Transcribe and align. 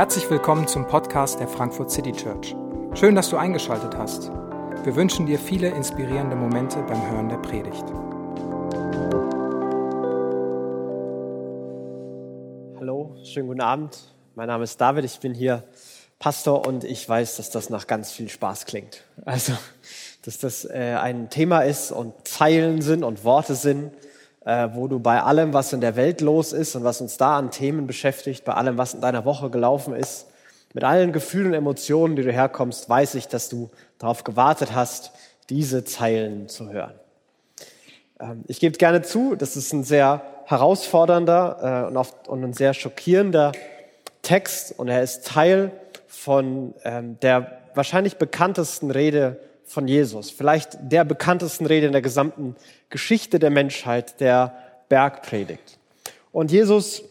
Herzlich 0.00 0.30
willkommen 0.30 0.66
zum 0.66 0.86
Podcast 0.86 1.40
der 1.40 1.46
Frankfurt 1.46 1.90
City 1.90 2.10
Church. 2.12 2.56
Schön, 2.94 3.14
dass 3.14 3.28
du 3.28 3.36
eingeschaltet 3.36 3.96
hast. 3.96 4.30
Wir 4.82 4.96
wünschen 4.96 5.26
dir 5.26 5.38
viele 5.38 5.68
inspirierende 5.68 6.36
Momente 6.36 6.82
beim 6.82 7.10
Hören 7.10 7.28
der 7.28 7.36
Predigt. 7.36 7.84
Hallo, 12.78 13.14
schönen 13.24 13.48
guten 13.48 13.60
Abend. 13.60 13.98
Mein 14.34 14.48
Name 14.48 14.64
ist 14.64 14.80
David, 14.80 15.04
ich 15.04 15.20
bin 15.20 15.34
hier 15.34 15.64
Pastor 16.18 16.66
und 16.66 16.84
ich 16.84 17.08
weiß, 17.08 17.36
dass 17.36 17.50
das 17.50 17.70
nach 17.70 17.86
ganz 17.86 18.10
viel 18.10 18.28
Spaß 18.28 18.66
klingt. 18.66 19.04
Also, 19.24 19.52
dass 20.22 20.38
das 20.38 20.64
äh, 20.64 20.96
ein 21.00 21.30
Thema 21.30 21.60
ist 21.60 21.92
und 21.92 22.14
Zeilen 22.26 22.82
sind 22.82 23.04
und 23.04 23.24
Worte 23.24 23.54
sind, 23.54 23.92
wo 24.42 24.88
du 24.88 24.98
bei 25.00 25.20
allem, 25.20 25.52
was 25.52 25.72
in 25.72 25.82
der 25.82 25.96
Welt 25.96 26.22
los 26.22 26.52
ist 26.52 26.74
und 26.74 26.82
was 26.82 27.00
uns 27.00 27.18
da 27.18 27.36
an 27.36 27.50
Themen 27.50 27.86
beschäftigt, 27.86 28.44
bei 28.44 28.54
allem, 28.54 28.78
was 28.78 28.94
in 28.94 29.00
deiner 29.02 29.26
Woche 29.26 29.50
gelaufen 29.50 29.94
ist, 29.94 30.26
mit 30.72 30.84
allen 30.84 31.12
Gefühlen 31.12 31.48
und 31.48 31.54
Emotionen, 31.54 32.16
die 32.16 32.22
du 32.22 32.32
herkommst, 32.32 32.88
weiß 32.88 33.16
ich, 33.16 33.28
dass 33.28 33.48
du 33.48 33.70
darauf 33.98 34.24
gewartet 34.24 34.74
hast, 34.74 35.12
diese 35.50 35.84
Zeilen 35.84 36.48
zu 36.48 36.70
hören. 36.70 36.94
Ähm, 38.20 38.44
ich 38.46 38.60
gebe 38.60 38.76
gerne 38.78 39.02
zu, 39.02 39.34
das 39.34 39.56
ist 39.56 39.72
ein 39.72 39.84
sehr 39.84 40.22
herausfordernder 40.46 41.84
äh, 41.86 41.88
und, 41.88 41.96
oft, 41.96 42.28
und 42.28 42.44
ein 42.44 42.52
sehr 42.52 42.74
schockierender 42.74 43.52
Text 44.22 44.78
und 44.78 44.88
er 44.88 45.02
ist 45.02 45.26
Teil 45.26 45.72
von 46.06 46.74
ähm, 46.84 47.18
der 47.20 47.58
wahrscheinlich 47.74 48.16
bekanntesten 48.16 48.90
Rede 48.90 49.40
von 49.70 49.86
Jesus, 49.86 50.30
vielleicht 50.30 50.78
der 50.80 51.04
bekanntesten 51.04 51.64
Rede 51.64 51.86
in 51.86 51.92
der 51.92 52.02
gesamten 52.02 52.56
Geschichte 52.88 53.38
der 53.38 53.50
Menschheit, 53.50 54.18
der 54.20 54.52
Bergpredigt. 54.88 55.78
Und 56.32 56.50
Jesus 56.50 57.04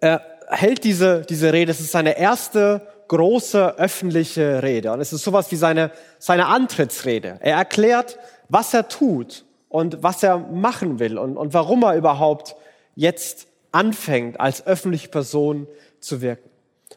äh, 0.00 0.20
hält 0.48 0.84
diese, 0.84 1.22
diese 1.22 1.52
Rede, 1.52 1.72
es 1.72 1.80
ist 1.80 1.90
seine 1.90 2.18
erste 2.18 2.86
große 3.08 3.78
öffentliche 3.78 4.62
Rede. 4.62 4.92
Und 4.92 5.00
es 5.00 5.12
ist 5.12 5.24
sowas 5.24 5.50
wie 5.50 5.56
seine, 5.56 5.90
seine 6.20 6.46
Antrittsrede. 6.46 7.38
Er 7.40 7.56
erklärt, 7.56 8.16
was 8.48 8.72
er 8.72 8.86
tut 8.86 9.44
und 9.68 10.04
was 10.04 10.22
er 10.22 10.38
machen 10.38 11.00
will 11.00 11.18
und, 11.18 11.36
und 11.36 11.52
warum 11.52 11.82
er 11.82 11.96
überhaupt 11.96 12.54
jetzt 12.94 13.48
anfängt, 13.72 14.38
als 14.38 14.64
öffentliche 14.68 15.08
Person 15.08 15.66
zu 15.98 16.20
wirken. 16.20 16.48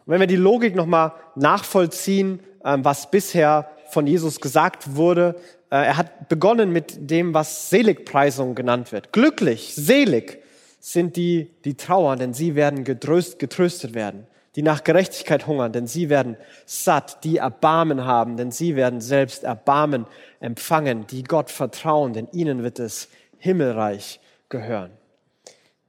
Und 0.05 0.13
wenn 0.13 0.19
wir 0.19 0.27
die 0.27 0.35
Logik 0.35 0.75
nochmal 0.75 1.13
nachvollziehen, 1.33 2.41
ähm, 2.63 2.85
was 2.85 3.09
bisher 3.09 3.71
von 3.91 4.07
Jesus 4.07 4.39
gesagt 4.39 4.95
wurde. 4.95 5.35
Äh, 5.69 5.85
er 5.85 5.97
hat 5.97 6.29
begonnen 6.29 6.71
mit 6.71 7.09
dem, 7.09 7.33
was 7.33 7.69
Seligpreisung 7.69 8.55
genannt 8.55 8.91
wird. 8.91 9.13
Glücklich, 9.13 9.73
selig 9.75 10.39
sind 10.79 11.15
die, 11.15 11.51
die 11.65 11.75
trauern, 11.75 12.19
denn 12.19 12.33
sie 12.33 12.55
werden 12.55 12.83
getröst, 12.83 13.39
getröstet 13.39 13.93
werden. 13.93 14.27
Die 14.55 14.63
nach 14.63 14.83
Gerechtigkeit 14.83 15.45
hungern, 15.45 15.71
denn 15.71 15.87
sie 15.87 16.09
werden 16.09 16.35
satt. 16.65 17.23
Die 17.23 17.37
Erbarmen 17.37 18.05
haben, 18.05 18.35
denn 18.35 18.51
sie 18.51 18.75
werden 18.75 18.99
selbst 18.99 19.43
Erbarmen 19.43 20.05
empfangen. 20.39 21.05
Die 21.07 21.23
Gott 21.23 21.51
vertrauen, 21.51 22.13
denn 22.13 22.27
ihnen 22.31 22.63
wird 22.63 22.79
es 22.79 23.09
Himmelreich 23.37 24.19
gehören. 24.49 24.91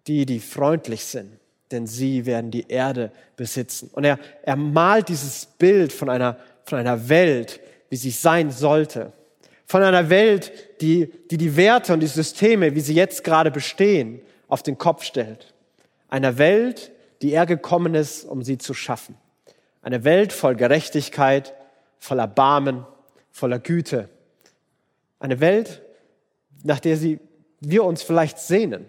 Die, 0.06 0.26
die 0.26 0.40
freundlich 0.40 1.04
sind, 1.04 1.38
denn 1.70 1.86
sie 1.86 2.26
werden 2.26 2.50
die 2.50 2.68
Erde 2.68 3.12
besitzen. 3.36 3.90
Und 3.92 4.04
er, 4.04 4.18
er 4.42 4.56
malt 4.56 5.08
dieses 5.08 5.46
Bild 5.46 5.92
von 5.92 6.10
einer, 6.10 6.36
von 6.64 6.78
einer 6.78 7.08
Welt, 7.08 7.60
wie 7.90 7.96
sie 7.96 8.10
sein 8.10 8.50
sollte. 8.50 9.12
Von 9.66 9.82
einer 9.82 10.08
Welt, 10.08 10.52
die, 10.80 11.12
die 11.30 11.36
die 11.36 11.56
Werte 11.56 11.92
und 11.92 12.00
die 12.00 12.06
Systeme, 12.06 12.74
wie 12.74 12.80
sie 12.80 12.94
jetzt 12.94 13.22
gerade 13.22 13.50
bestehen, 13.50 14.22
auf 14.48 14.62
den 14.62 14.78
Kopf 14.78 15.04
stellt. 15.04 15.52
Einer 16.08 16.38
Welt, 16.38 16.90
die 17.22 17.32
er 17.32 17.46
gekommen 17.46 17.94
ist, 17.94 18.24
um 18.24 18.42
sie 18.42 18.58
zu 18.58 18.74
schaffen. 18.74 19.16
Eine 19.82 20.04
Welt 20.04 20.32
voll 20.32 20.56
Gerechtigkeit, 20.56 21.54
voller 21.98 22.26
Barmen, 22.26 22.86
voller 23.30 23.58
Güte. 23.58 24.08
Eine 25.18 25.40
Welt, 25.40 25.82
nach 26.62 26.80
der 26.80 26.96
sie, 26.96 27.20
wir 27.60 27.84
uns 27.84 28.02
vielleicht 28.02 28.38
sehnen. 28.38 28.86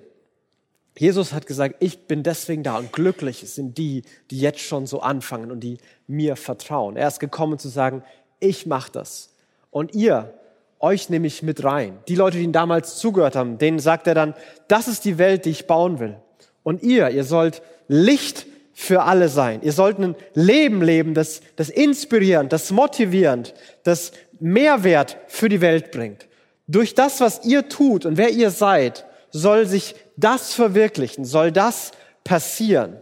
Jesus 0.97 1.33
hat 1.33 1.47
gesagt, 1.47 1.75
ich 1.79 2.07
bin 2.07 2.23
deswegen 2.23 2.63
da 2.63 2.77
und 2.77 2.91
glücklich 2.91 3.39
sind 3.49 3.77
die, 3.77 4.03
die 4.29 4.39
jetzt 4.39 4.59
schon 4.59 4.87
so 4.87 5.01
anfangen 5.01 5.51
und 5.51 5.61
die 5.61 5.77
mir 6.07 6.35
vertrauen. 6.35 6.97
Er 6.97 7.07
ist 7.07 7.19
gekommen 7.19 7.59
zu 7.59 7.69
sagen, 7.69 8.03
ich 8.41 8.65
mache 8.65 8.91
das. 8.91 9.29
Und 9.69 9.95
ihr, 9.95 10.33
euch 10.81 11.09
nehme 11.09 11.27
ich 11.27 11.43
mit 11.43 11.63
rein. 11.63 11.99
Die 12.07 12.15
Leute, 12.15 12.37
die 12.37 12.43
ihn 12.43 12.51
damals 12.51 12.97
zugehört 12.97 13.35
haben, 13.35 13.57
denen 13.57 13.79
sagt 13.79 14.07
er 14.07 14.15
dann, 14.15 14.33
das 14.67 14.87
ist 14.87 15.05
die 15.05 15.17
Welt, 15.17 15.45
die 15.45 15.51
ich 15.51 15.67
bauen 15.67 15.99
will. 15.99 16.17
Und 16.63 16.83
ihr, 16.83 17.09
ihr 17.09 17.23
sollt 17.23 17.61
Licht 17.87 18.45
für 18.73 19.03
alle 19.03 19.29
sein. 19.29 19.61
Ihr 19.61 19.73
sollt 19.73 19.99
ein 19.99 20.15
Leben 20.33 20.81
leben, 20.81 21.13
das, 21.13 21.41
das 21.55 21.69
inspirierend, 21.69 22.51
das 22.51 22.71
motivierend, 22.71 23.53
das 23.83 24.11
Mehrwert 24.39 25.17
für 25.27 25.49
die 25.49 25.61
Welt 25.61 25.91
bringt. 25.91 26.27
Durch 26.67 26.95
das, 26.95 27.21
was 27.21 27.45
ihr 27.45 27.69
tut 27.69 28.05
und 28.05 28.17
wer 28.17 28.31
ihr 28.31 28.49
seid, 28.49 29.05
soll 29.29 29.65
sich 29.65 29.95
das 30.17 30.53
verwirklichen, 30.53 31.25
soll 31.25 31.51
das 31.51 31.91
passieren. 32.23 32.97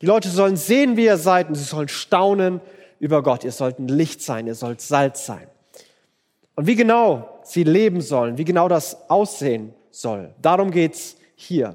Die 0.00 0.06
Leute 0.06 0.28
sollen 0.28 0.56
sehen, 0.56 0.96
wie 0.96 1.04
ihr 1.04 1.16
seid 1.16 1.48
und 1.48 1.54
sie 1.54 1.64
sollen 1.64 1.88
staunen 1.88 2.60
über 3.02 3.22
Gott. 3.24 3.42
Ihr 3.42 3.50
sollt 3.50 3.80
ein 3.80 3.88
Licht 3.88 4.22
sein, 4.22 4.46
ihr 4.46 4.54
sollt 4.54 4.80
Salz 4.80 5.26
sein. 5.26 5.48
Und 6.54 6.68
wie 6.68 6.76
genau 6.76 7.40
sie 7.42 7.64
leben 7.64 8.00
sollen, 8.00 8.38
wie 8.38 8.44
genau 8.44 8.68
das 8.68 9.10
aussehen 9.10 9.74
soll, 9.90 10.32
darum 10.40 10.70
geht's 10.70 11.16
hier. 11.34 11.74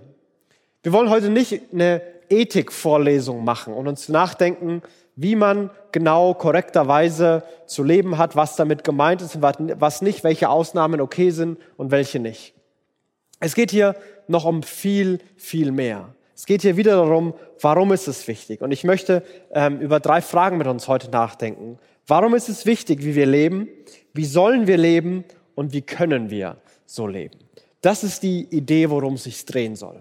Wir 0.83 0.93
wollen 0.93 1.09
heute 1.09 1.29
nicht 1.29 1.61
eine 1.73 2.01
Ethikvorlesung 2.29 3.43
machen 3.43 3.73
und 3.73 3.89
uns 3.89 4.07
nachdenken, 4.07 4.81
wie 5.17 5.35
man 5.35 5.69
genau 5.91 6.33
korrekterweise 6.33 7.43
zu 7.65 7.83
leben 7.83 8.17
hat, 8.17 8.37
was 8.37 8.55
damit 8.55 8.85
gemeint 8.85 9.21
ist 9.21 9.35
und 9.35 9.41
was 9.41 10.01
nicht, 10.01 10.23
welche 10.23 10.47
Ausnahmen 10.47 11.01
okay 11.01 11.31
sind 11.31 11.59
und 11.75 11.91
welche 11.91 12.19
nicht. 12.19 12.53
Es 13.41 13.53
geht 13.53 13.71
hier 13.71 13.97
noch 14.27 14.45
um 14.45 14.63
viel, 14.63 15.19
viel 15.35 15.71
mehr. 15.73 16.13
Es 16.37 16.45
geht 16.45 16.61
hier 16.61 16.77
wieder 16.77 16.91
darum, 16.91 17.33
warum 17.61 17.91
ist 17.91 18.07
es 18.07 18.27
wichtig? 18.27 18.61
Und 18.61 18.71
ich 18.71 18.83
möchte 18.83 19.23
ähm, 19.51 19.79
über 19.79 19.99
drei 19.99 20.21
Fragen 20.21 20.59
mit 20.59 20.67
uns 20.67 20.87
heute 20.87 21.09
nachdenken. 21.09 21.79
Warum 22.05 22.35
ist 22.35 22.47
es 22.47 22.67
wichtig, 22.67 23.03
wie 23.03 23.15
wir 23.15 23.25
leben? 23.25 23.67
Wie 24.13 24.23
sollen 24.23 24.67
wir 24.67 24.77
leben? 24.77 25.25
Und 25.55 25.73
wie 25.73 25.81
können 25.81 26.29
wir 26.29 26.57
so 26.85 27.07
leben? 27.07 27.39
Das 27.81 28.03
ist 28.03 28.21
die 28.21 28.43
Idee, 28.55 28.91
worum 28.91 29.15
es 29.15 29.23
sich 29.23 29.45
drehen 29.45 29.75
soll. 29.75 29.99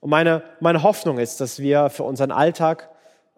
Und 0.00 0.08
meine, 0.08 0.42
meine 0.58 0.82
Hoffnung 0.82 1.18
ist, 1.18 1.42
dass 1.42 1.58
wir 1.58 1.90
für 1.90 2.04
unseren 2.04 2.32
Alltag 2.32 2.88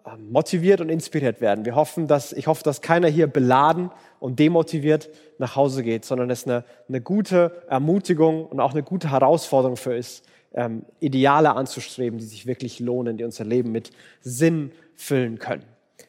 ähm, 0.05 0.31
motiviert 0.31 0.79
und 0.79 0.87
inspiriert 0.87 1.41
werden. 1.41 1.65
Wir 1.65 1.75
hoffen, 1.75 2.07
dass, 2.07 2.31
ich 2.31 2.47
hoffe, 2.47 2.63
dass 2.63 2.79
keiner 2.79 3.09
hier 3.09 3.27
beladen 3.27 3.91
und 4.21 4.39
demotiviert 4.39 5.09
nach 5.37 5.57
Hause 5.57 5.83
geht, 5.83 6.05
sondern 6.05 6.29
es 6.29 6.45
eine, 6.45 6.63
eine 6.87 7.01
gute 7.01 7.63
Ermutigung 7.67 8.45
und 8.45 8.61
auch 8.61 8.71
eine 8.71 8.83
gute 8.83 9.11
Herausforderung 9.11 9.75
für 9.75 9.95
ist, 9.95 10.23
ähm, 10.53 10.85
Ideale 10.99 11.55
anzustreben, 11.55 12.19
die 12.19 12.25
sich 12.25 12.45
wirklich 12.45 12.79
lohnen, 12.79 13.17
die 13.17 13.23
unser 13.23 13.45
Leben 13.45 13.71
mit 13.71 13.91
Sinn 14.21 14.71
füllen 14.95 15.39
können. 15.39 15.63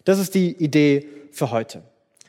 Das 0.05 0.19
ist 0.19 0.35
die 0.35 0.53
Idee 0.53 1.07
für 1.33 1.51
heute. 1.51 1.83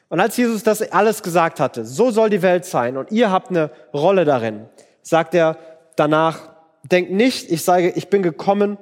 Und 0.10 0.20
als 0.20 0.36
Jesus 0.38 0.64
das 0.64 0.82
alles 0.92 1.24
gesagt 1.24 1.60
hatte, 1.60 1.86
so 1.86 2.12
soll 2.12 2.30
die 2.30 2.42
Welt 2.42 2.66
sein 2.66 2.98
und 2.98 3.12
ihr 3.12 3.32
habt 3.32 3.52
eine 3.52 3.72
Rolle 3.94 4.26
darin, 4.26 4.66
sagt 5.02 5.36
er 5.36 5.58
danach, 5.96 6.50
denkt 6.84 7.12
nicht, 7.12 7.52
ich 7.52 7.64
sage, 7.64 7.92
ich 7.92 8.10
bin 8.10 8.24
gekommen, 8.24 8.78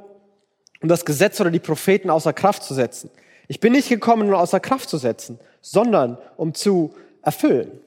um 0.81 0.89
das 0.89 1.05
Gesetz 1.05 1.39
oder 1.41 1.51
die 1.51 1.59
Propheten 1.59 2.09
außer 2.09 2.33
Kraft 2.33 2.63
zu 2.63 2.73
setzen. 2.73 3.09
Ich 3.47 3.59
bin 3.59 3.73
nicht 3.73 3.89
gekommen, 3.89 4.29
um 4.29 4.35
außer 4.35 4.59
Kraft 4.59 4.89
zu 4.89 4.97
setzen, 4.97 5.39
sondern 5.61 6.17
um 6.37 6.53
zu 6.53 6.93
erfüllen. 7.21 7.79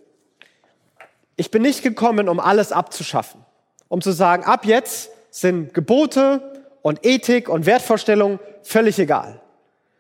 Ich 1.36 1.50
bin 1.50 1.62
nicht 1.62 1.82
gekommen, 1.82 2.28
um 2.28 2.40
alles 2.40 2.72
abzuschaffen, 2.72 3.40
um 3.88 4.02
zu 4.02 4.12
sagen, 4.12 4.44
ab 4.44 4.66
jetzt 4.66 5.10
sind 5.30 5.74
Gebote 5.74 6.64
und 6.82 7.04
Ethik 7.04 7.48
und 7.48 7.66
Wertvorstellungen 7.66 8.38
völlig 8.62 8.98
egal. 8.98 9.40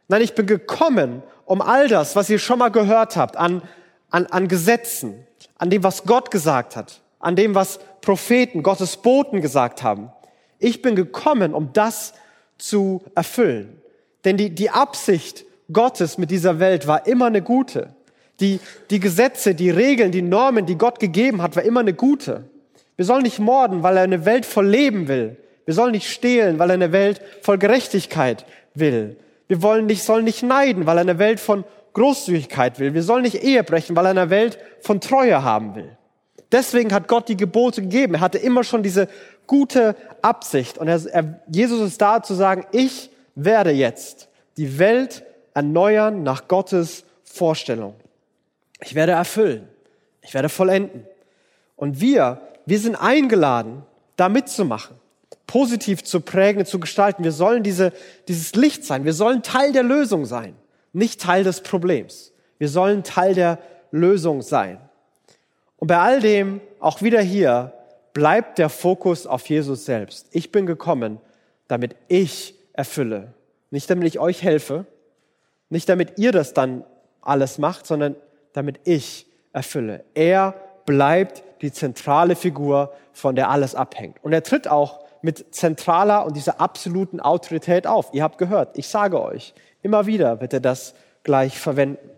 Nein, 0.08 0.22
ich 0.22 0.34
bin 0.34 0.46
gekommen, 0.46 1.22
um 1.44 1.62
all 1.62 1.88
das, 1.88 2.16
was 2.16 2.30
ihr 2.30 2.38
schon 2.38 2.58
mal 2.58 2.70
gehört 2.70 3.16
habt, 3.16 3.36
an, 3.36 3.62
an, 4.10 4.26
an 4.26 4.48
Gesetzen, 4.48 5.26
an 5.56 5.70
dem, 5.70 5.82
was 5.82 6.04
Gott 6.04 6.30
gesagt 6.30 6.76
hat, 6.76 7.00
an 7.18 7.36
dem, 7.36 7.54
was 7.54 7.78
Propheten, 8.00 8.62
Gottes 8.62 8.96
Boten 8.96 9.40
gesagt 9.40 9.82
haben. 9.82 10.10
Ich 10.58 10.82
bin 10.82 10.96
gekommen, 10.96 11.54
um 11.54 11.72
das 11.72 12.14
zu 12.58 13.02
erfüllen. 13.14 13.80
Denn 14.24 14.36
die, 14.36 14.50
die 14.50 14.70
Absicht 14.70 15.44
Gottes 15.72 16.18
mit 16.18 16.30
dieser 16.30 16.58
Welt 16.58 16.86
war 16.86 17.06
immer 17.06 17.26
eine 17.26 17.42
gute. 17.42 17.94
Die, 18.40 18.60
die 18.90 19.00
Gesetze, 19.00 19.54
die 19.54 19.70
Regeln, 19.70 20.12
die 20.12 20.22
Normen, 20.22 20.66
die 20.66 20.76
Gott 20.76 20.98
gegeben 20.98 21.42
hat, 21.42 21.56
war 21.56 21.62
immer 21.62 21.80
eine 21.80 21.94
gute. 21.94 22.44
Wir 23.00 23.06
sollen 23.06 23.22
nicht 23.22 23.38
morden, 23.38 23.82
weil 23.82 23.96
er 23.96 24.02
eine 24.02 24.26
Welt 24.26 24.44
voll 24.44 24.66
Leben 24.66 25.08
will. 25.08 25.38
Wir 25.64 25.72
sollen 25.72 25.92
nicht 25.92 26.10
stehlen, 26.10 26.58
weil 26.58 26.68
er 26.68 26.74
eine 26.74 26.92
Welt 26.92 27.22
voll 27.40 27.56
Gerechtigkeit 27.56 28.44
will. 28.74 29.16
Wir 29.48 29.62
wollen 29.62 29.86
nicht, 29.86 30.02
sollen 30.02 30.26
nicht 30.26 30.42
neiden, 30.42 30.84
weil 30.84 30.98
er 30.98 31.00
eine 31.00 31.18
Welt 31.18 31.40
von 31.40 31.64
Großzügigkeit 31.94 32.78
will. 32.78 32.92
Wir 32.92 33.02
sollen 33.02 33.22
nicht 33.22 33.42
Ehe 33.42 33.64
brechen, 33.64 33.96
weil 33.96 34.04
er 34.04 34.10
eine 34.10 34.28
Welt 34.28 34.58
von 34.82 35.00
Treue 35.00 35.42
haben 35.42 35.74
will. 35.76 35.96
Deswegen 36.52 36.92
hat 36.92 37.08
Gott 37.08 37.30
die 37.30 37.38
Gebote 37.38 37.80
gegeben. 37.80 38.16
Er 38.16 38.20
hatte 38.20 38.36
immer 38.36 38.64
schon 38.64 38.82
diese 38.82 39.08
gute 39.46 39.96
Absicht. 40.20 40.76
Und 40.76 40.88
er, 40.88 41.00
er, 41.06 41.40
Jesus 41.48 41.80
ist 41.80 42.02
da 42.02 42.22
zu 42.22 42.34
sagen, 42.34 42.66
ich 42.70 43.08
werde 43.34 43.70
jetzt 43.70 44.28
die 44.58 44.78
Welt 44.78 45.24
erneuern 45.54 46.22
nach 46.22 46.48
Gottes 46.48 47.06
Vorstellung. 47.24 47.94
Ich 48.82 48.94
werde 48.94 49.12
erfüllen. 49.12 49.70
Ich 50.20 50.34
werde 50.34 50.50
vollenden. 50.50 51.06
Und 51.76 52.02
wir, 52.02 52.42
wir 52.66 52.78
sind 52.78 52.96
eingeladen, 52.96 53.82
da 54.16 54.28
mitzumachen, 54.28 54.96
positiv 55.46 56.04
zu 56.04 56.20
prägen, 56.20 56.64
zu 56.64 56.78
gestalten. 56.78 57.24
Wir 57.24 57.32
sollen 57.32 57.62
diese, 57.62 57.92
dieses 58.28 58.54
Licht 58.54 58.84
sein. 58.84 59.04
Wir 59.04 59.12
sollen 59.12 59.42
Teil 59.42 59.72
der 59.72 59.82
Lösung 59.82 60.24
sein, 60.26 60.54
nicht 60.92 61.20
Teil 61.20 61.44
des 61.44 61.62
Problems. 61.62 62.32
Wir 62.58 62.68
sollen 62.68 63.02
Teil 63.02 63.34
der 63.34 63.58
Lösung 63.90 64.42
sein. 64.42 64.78
Und 65.78 65.88
bei 65.88 65.98
all 65.98 66.20
dem, 66.20 66.60
auch 66.78 67.02
wieder 67.02 67.20
hier, 67.20 67.72
bleibt 68.12 68.58
der 68.58 68.68
Fokus 68.68 69.26
auf 69.26 69.48
Jesus 69.48 69.84
selbst. 69.84 70.28
Ich 70.32 70.52
bin 70.52 70.66
gekommen, 70.66 71.18
damit 71.68 71.96
ich 72.08 72.54
erfülle. 72.72 73.32
Nicht 73.70 73.88
damit 73.88 74.06
ich 74.06 74.18
euch 74.18 74.42
helfe, 74.42 74.84
nicht 75.68 75.88
damit 75.88 76.18
ihr 76.18 76.32
das 76.32 76.52
dann 76.52 76.84
alles 77.22 77.58
macht, 77.58 77.86
sondern 77.86 78.16
damit 78.52 78.80
ich 78.84 79.26
erfülle. 79.52 80.04
Er 80.14 80.54
bleibt 80.86 81.42
die 81.62 81.72
zentrale 81.72 82.36
Figur, 82.36 82.92
von 83.12 83.34
der 83.34 83.50
alles 83.50 83.74
abhängt. 83.74 84.16
Und 84.22 84.32
er 84.32 84.42
tritt 84.42 84.68
auch 84.68 85.00
mit 85.22 85.54
zentraler 85.54 86.24
und 86.24 86.36
dieser 86.36 86.60
absoluten 86.60 87.20
Autorität 87.20 87.86
auf. 87.86 88.10
Ihr 88.12 88.22
habt 88.22 88.38
gehört, 88.38 88.78
ich 88.78 88.88
sage 88.88 89.20
euch, 89.20 89.54
immer 89.82 90.06
wieder 90.06 90.40
wird 90.40 90.52
er 90.52 90.60
das 90.60 90.94
gleich 91.22 91.58
verwenden. 91.58 92.10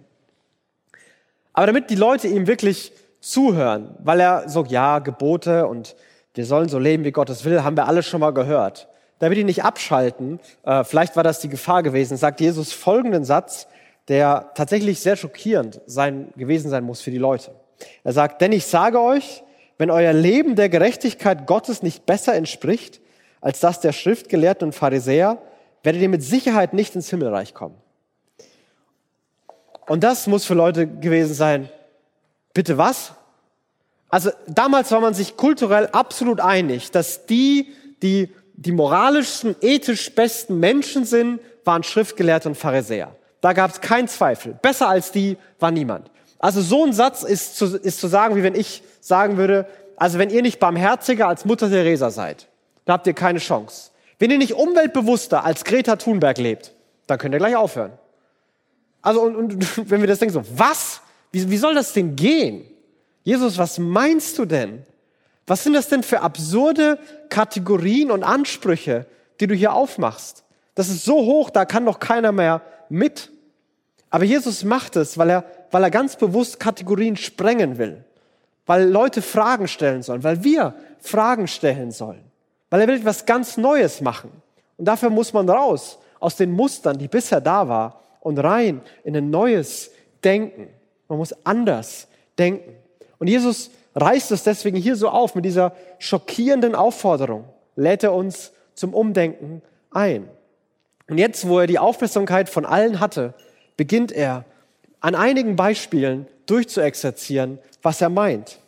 Aber 1.53 1.67
damit 1.67 1.91
die 1.91 1.97
Leute 1.97 2.29
ihm 2.29 2.47
wirklich 2.47 2.93
zuhören, 3.21 3.95
weil 3.99 4.21
er 4.21 4.49
sagt, 4.49 4.71
ja, 4.71 4.99
Gebote 4.99 5.67
und 5.67 5.97
wir 6.35 6.47
sollen 6.47 6.69
so 6.69 6.79
leben, 6.79 7.05
wie 7.05 7.13
Gott 7.13 7.31
es 7.31 7.45
will, 7.45 7.63
haben 7.63 7.77
wir 7.77 7.87
alle 7.87 8.03
schon 8.03 8.21
mal 8.21 8.33
gehört. 8.33 8.89
Damit 9.19 9.39
die 9.39 9.45
nicht 9.45 9.65
abschalten, 9.65 10.41
äh, 10.65 10.83
vielleicht 10.83 11.15
war 11.15 11.23
das 11.23 11.41
die 11.41 11.49
Gefahr 11.49 11.83
gewesen, 11.83 12.17
sagt 12.17 12.41
Jesus 12.41 12.73
folgenden 12.73 13.25
Satz, 13.25 13.69
der 14.09 14.51
tatsächlich 14.55 15.01
sehr 15.01 15.17
schockierend 15.17 15.81
sein, 15.87 16.33
gewesen 16.37 16.71
sein 16.71 16.85
muss 16.85 17.01
für 17.01 17.11
die 17.11 17.19
Leute. 17.19 17.53
Er 18.05 18.13
sagt, 18.13 18.41
denn 18.41 18.53
ich 18.53 18.67
sage 18.67 19.01
euch, 19.01 19.43
wenn 19.79 19.91
euer 19.91 20.13
Leben 20.13 20.57
der 20.57 20.69
Gerechtigkeit 20.69 21.47
Gottes 21.47 21.83
nicht 21.83 22.07
besser 22.07 22.35
entspricht 22.35 23.01
als 23.41 23.61
das 23.61 23.81
der 23.81 23.93
Schriftgelehrten 23.93 24.69
und 24.69 24.73
Pharisäer, 24.73 25.39
werdet 25.83 26.03
ihr 26.03 26.09
mit 26.09 26.23
Sicherheit 26.23 26.75
nicht 26.75 26.95
ins 26.95 27.11
Himmelreich 27.11 27.55
kommen. 27.55 27.75
Und 29.89 30.05
das 30.05 30.27
muss 30.27 30.45
für 30.45 30.55
Leute 30.55 30.87
gewesen 30.87 31.35
sein, 31.35 31.69
bitte 32.55 32.79
was? 32.79 33.13
Also 34.09 34.31
damals 34.47 34.93
war 34.93 35.01
man 35.01 35.15
sich 35.15 35.37
kulturell 35.37 35.89
absolut 35.89 36.41
einig, 36.41 36.91
dass 36.91 37.27
die, 37.27 37.73
die 38.03 38.33
die 38.55 38.73
moralischsten, 38.73 39.57
ethisch 39.61 40.15
besten 40.15 40.61
Menschen 40.61 41.05
sind, 41.05 41.41
waren 41.65 41.83
Schriftgelehrte 41.83 42.49
und 42.49 42.55
Pharisäer. 42.55 43.17
Da 43.41 43.53
gab 43.55 43.73
es 43.73 43.81
keinen 43.81 44.07
Zweifel. 44.07 44.57
Besser 44.63 44.89
als 44.89 45.11
die 45.11 45.37
war 45.59 45.73
niemand. 45.73 46.12
Also 46.43 46.61
so 46.61 46.85
ein 46.85 46.93
Satz 46.93 47.23
ist 47.23 47.57
zu, 47.57 47.77
ist 47.77 48.01
zu 48.01 48.09
sagen, 48.09 48.35
wie 48.35 48.43
wenn 48.43 48.57
ich 48.57 48.83
sagen 49.01 49.37
würde, 49.37 49.65
also 49.97 50.19
wenn 50.19 50.29
ihr 50.29 50.43
nicht 50.43 50.59
barmherziger 50.59 51.29
als 51.29 51.45
Mutter 51.45 51.71
Teresa 51.71 52.11
seid, 52.11 52.49
dann 52.85 52.95
habt 52.95 53.07
ihr 53.07 53.13
keine 53.13 53.39
Chance. 53.39 53.93
Wenn 54.19 54.33
ihr 54.33 54.39
nicht 54.39 54.55
umweltbewusster 54.55 55.45
als 55.45 55.65
Greta 55.65 55.95
Thunberg 55.95 56.39
lebt, 56.39 56.73
dann 57.07 57.19
könnt 57.19 57.33
ihr 57.33 57.39
gleich 57.39 57.55
aufhören. 57.55 57.93
Also 59.03 59.23
und, 59.23 59.37
und 59.37 59.91
wenn 59.91 60.01
wir 60.01 60.09
das 60.09 60.19
denken, 60.19 60.35
so, 60.35 60.43
was? 60.57 61.01
Wie, 61.31 61.49
wie 61.49 61.57
soll 61.57 61.75
das 61.77 61.93
denn 61.93 62.17
gehen? 62.17 62.65
Jesus, 63.23 63.57
was 63.57 63.79
meinst 63.79 64.37
du 64.37 64.45
denn? 64.45 64.85
Was 65.47 65.63
sind 65.63 65.75
das 65.75 65.89
denn 65.89 66.03
für 66.03 66.23
absurde 66.23 66.99
Kategorien 67.29 68.11
und 68.11 68.25
Ansprüche, 68.25 69.07
die 69.39 69.47
du 69.47 69.55
hier 69.55 69.75
aufmachst? 69.75 70.43
Das 70.75 70.89
ist 70.89 71.05
so 71.05 71.15
hoch, 71.25 71.51
da 71.51 71.65
kann 71.67 71.87
doch 71.87 72.01
keiner 72.01 72.33
mehr 72.33 72.63
mit. 72.89 73.31
Aber 74.11 74.25
Jesus 74.25 74.65
macht 74.65 74.97
es, 74.97 75.17
weil 75.19 75.31
er, 75.31 75.45
weil 75.73 75.83
er 75.83 75.91
ganz 75.91 76.17
bewusst 76.17 76.61
Kategorien 76.61 77.17
sprengen 77.17 77.79
will. 77.79 78.05
Weil 78.67 78.89
Leute 78.89 79.23
Fragen 79.23 79.67
stellen 79.67 80.03
sollen, 80.03 80.23
weil 80.23 80.45
wir 80.45 80.75
Fragen 81.01 81.49
stellen 81.49 81.91
sollen. 81.91 82.23
Weil 82.71 82.83
er 82.83 82.89
will 82.89 82.97
etwas 82.97 83.27
ganz 83.27 83.57
Neues 83.57 84.01
machen. 84.01 84.31
Und 84.77 84.85
dafür 84.85 85.11
muss 85.11 85.33
man 85.33 85.49
raus 85.49 85.99
aus 86.21 86.37
den 86.37 86.53
Mustern, 86.53 86.99
die 86.99 87.09
bisher 87.09 87.41
da 87.41 87.69
war, 87.69 88.01
und 88.21 88.39
rein 88.39 88.83
in 89.03 89.17
ein 89.17 89.31
neues 89.31 89.91
Denken. 90.23 90.69
Man 91.09 91.19
muss 91.19 91.35
anders 91.45 92.07
denken. 92.39 92.73
Und 93.19 93.27
Jesus 93.27 93.71
reißt 93.97 94.31
es 94.31 94.45
deswegen 94.45 94.77
hier 94.77 94.95
so 94.95 95.09
auf 95.09 95.35
mit 95.35 95.45
dieser 95.45 95.73
schockierenden 95.99 96.75
Aufforderung. 96.75 97.45
Lädt 97.75 98.05
er 98.05 98.15
uns 98.15 98.53
zum 98.75 98.95
Umdenken 98.95 99.63
ein. 99.91 100.29
Und 101.09 101.19
jetzt, 101.19 101.49
wo 101.49 101.59
er 101.59 101.67
die 101.67 101.79
Aufmerksamkeit 101.79 102.49
von 102.49 102.65
allen 102.65 103.01
hatte, 103.01 103.35
beginnt 103.77 104.13
er 104.13 104.45
an 105.03 105.15
einigen 105.15 105.57
Beispielen 105.57 106.27
durchzuexerzieren, 106.47 107.59
was 107.83 108.01
er 108.01 108.09
meint. 108.09 108.59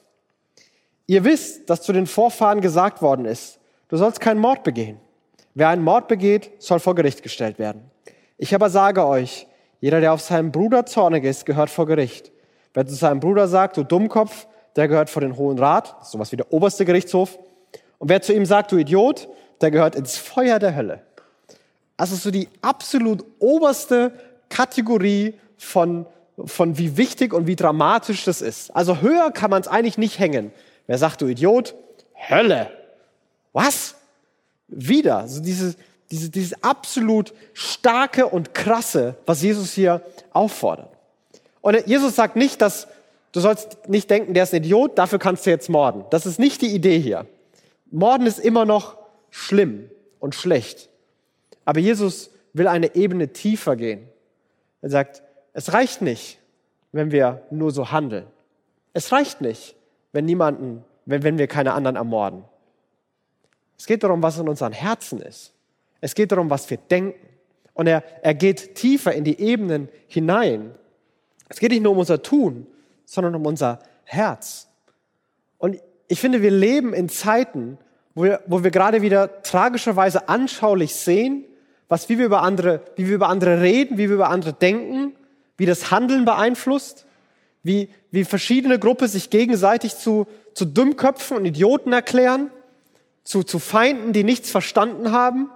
Ihr 1.06 1.24
wisst, 1.24 1.70
dass 1.70 1.82
zu 1.82 1.92
den 1.92 2.06
Vorfahren 2.06 2.60
gesagt 2.60 3.00
worden 3.00 3.24
ist, 3.24 3.58
du 3.88 3.96
sollst 3.96 4.20
keinen 4.20 4.40
Mord 4.40 4.64
begehen. 4.64 4.98
Wer 5.54 5.68
einen 5.68 5.82
Mord 5.82 6.08
begeht, 6.08 6.50
soll 6.58 6.80
vor 6.80 6.96
Gericht 6.96 7.22
gestellt 7.22 7.58
werden. 7.58 7.90
Ich 8.36 8.54
aber 8.54 8.68
sage 8.68 9.06
euch, 9.06 9.46
jeder, 9.80 10.00
der 10.00 10.12
auf 10.12 10.20
seinen 10.20 10.50
Bruder 10.50 10.86
zornig 10.86 11.24
ist, 11.24 11.46
gehört 11.46 11.70
vor 11.70 11.86
Gericht. 11.86 12.32
Wer 12.72 12.86
zu 12.86 12.94
seinem 12.94 13.20
Bruder 13.20 13.46
sagt, 13.46 13.76
du 13.76 13.84
Dummkopf, 13.84 14.48
der 14.74 14.88
gehört 14.88 15.10
vor 15.10 15.22
den 15.22 15.36
Hohen 15.36 15.58
Rat, 15.58 16.04
sowas 16.04 16.32
wie 16.32 16.36
der 16.36 16.52
oberste 16.52 16.84
Gerichtshof. 16.84 17.38
Und 17.98 18.08
wer 18.08 18.22
zu 18.22 18.34
ihm 18.34 18.46
sagt, 18.46 18.72
du 18.72 18.76
Idiot, 18.76 19.28
der 19.60 19.70
gehört 19.70 19.94
ins 19.94 20.16
Feuer 20.16 20.58
der 20.58 20.74
Hölle. 20.74 21.02
Also 21.96 22.16
so 22.16 22.32
die 22.32 22.48
absolut 22.60 23.24
oberste 23.38 24.12
Kategorie 24.48 25.34
von, 25.56 26.06
von 26.44 26.78
wie 26.78 26.96
wichtig 26.96 27.32
und 27.32 27.46
wie 27.46 27.56
dramatisch 27.56 28.24
das 28.24 28.42
ist. 28.42 28.74
Also 28.74 29.00
höher 29.00 29.30
kann 29.30 29.50
man 29.50 29.60
es 29.60 29.68
eigentlich 29.68 29.98
nicht 29.98 30.18
hängen. 30.18 30.52
Wer 30.86 30.98
sagt, 30.98 31.20
du 31.20 31.26
Idiot? 31.26 31.74
Hölle. 32.28 32.70
Was? 33.52 33.94
Wieder. 34.68 35.18
Also 35.18 35.40
dieses, 35.40 35.76
dieses, 36.10 36.30
dieses 36.30 36.62
absolut 36.62 37.32
starke 37.52 38.26
und 38.26 38.54
krasse, 38.54 39.16
was 39.26 39.42
Jesus 39.42 39.72
hier 39.72 40.02
auffordert. 40.32 40.90
Und 41.60 41.86
Jesus 41.86 42.16
sagt 42.16 42.36
nicht, 42.36 42.60
dass 42.60 42.88
du 43.32 43.40
sollst 43.40 43.88
nicht 43.88 44.10
denken, 44.10 44.34
der 44.34 44.44
ist 44.44 44.52
ein 44.52 44.62
Idiot, 44.62 44.98
dafür 44.98 45.18
kannst 45.18 45.46
du 45.46 45.50
jetzt 45.50 45.68
morden. 45.68 46.04
Das 46.10 46.26
ist 46.26 46.38
nicht 46.38 46.62
die 46.62 46.74
Idee 46.74 46.98
hier. 46.98 47.26
Morden 47.90 48.26
ist 48.26 48.38
immer 48.38 48.64
noch 48.64 48.96
schlimm 49.30 49.88
und 50.20 50.34
schlecht. 50.34 50.88
Aber 51.64 51.80
Jesus 51.80 52.30
will 52.52 52.68
eine 52.68 52.94
Ebene 52.94 53.32
tiefer 53.32 53.76
gehen. 53.76 54.08
Er 54.82 54.90
sagt, 54.90 55.22
es 55.54 55.72
reicht 55.72 56.02
nicht, 56.02 56.38
wenn 56.92 57.10
wir 57.10 57.42
nur 57.50 57.70
so 57.70 57.90
handeln. 57.90 58.26
Es 58.92 59.10
reicht 59.10 59.40
nicht, 59.40 59.74
wenn 60.12 60.26
niemanden, 60.26 60.84
wenn, 61.06 61.22
wenn 61.22 61.38
wir 61.38 61.46
keine 61.46 61.72
anderen 61.72 61.96
ermorden. 61.96 62.44
Es 63.78 63.86
geht 63.86 64.02
darum, 64.02 64.22
was 64.22 64.38
in 64.38 64.48
unseren 64.48 64.72
Herzen 64.72 65.20
ist. 65.20 65.52
Es 66.00 66.14
geht 66.14 66.32
darum, 66.32 66.50
was 66.50 66.68
wir 66.68 66.76
denken. 66.76 67.18
Und 67.72 67.86
er, 67.86 68.04
er 68.22 68.34
geht 68.34 68.74
tiefer 68.74 69.12
in 69.12 69.24
die 69.24 69.40
Ebenen 69.40 69.88
hinein. 70.06 70.74
Es 71.48 71.58
geht 71.58 71.70
nicht 71.70 71.82
nur 71.82 71.92
um 71.92 71.98
unser 71.98 72.22
Tun, 72.22 72.66
sondern 73.04 73.34
um 73.34 73.46
unser 73.46 73.80
Herz. 74.04 74.68
Und 75.58 75.80
ich 76.08 76.20
finde, 76.20 76.42
wir 76.42 76.50
leben 76.50 76.92
in 76.94 77.08
Zeiten, 77.08 77.78
wo 78.14 78.24
wir, 78.24 78.42
wo 78.46 78.62
wir 78.62 78.70
gerade 78.70 79.02
wieder 79.02 79.42
tragischerweise 79.42 80.28
anschaulich 80.28 80.94
sehen, 80.94 81.44
was, 81.88 82.08
wie 82.08 82.18
wir 82.18 82.26
über 82.26 82.42
andere, 82.42 82.82
wie 82.96 83.08
wir 83.08 83.16
über 83.16 83.28
andere 83.28 83.60
reden, 83.60 83.98
wie 83.98 84.08
wir 84.08 84.14
über 84.14 84.30
andere 84.30 84.52
denken, 84.52 85.14
wie 85.56 85.66
das 85.66 85.90
Handeln 85.90 86.24
beeinflusst, 86.24 87.06
wie, 87.62 87.88
wie 88.10 88.24
verschiedene 88.24 88.78
Gruppen 88.78 89.08
sich 89.08 89.30
gegenseitig 89.30 89.96
zu, 89.96 90.26
zu 90.54 90.64
Dummköpfen 90.64 91.36
und 91.36 91.44
Idioten 91.44 91.92
erklären, 91.92 92.50
zu, 93.24 93.42
zu 93.42 93.58
Feinden, 93.58 94.12
die 94.12 94.24
nichts 94.24 94.50
verstanden 94.50 95.12
haben 95.12 95.50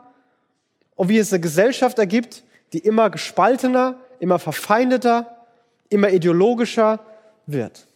und 0.97 1.09
wie 1.09 1.19
es 1.19 1.33
eine 1.33 1.40
Gesellschaft 1.40 1.99
ergibt, 1.99 2.43
die 2.73 2.78
immer 2.78 3.11
gespaltener, 3.11 3.97
immer 4.21 4.38
verfeindeter, 4.38 5.47
immer 5.90 6.11
ideologischer 6.11 7.00
wird. 7.47 7.87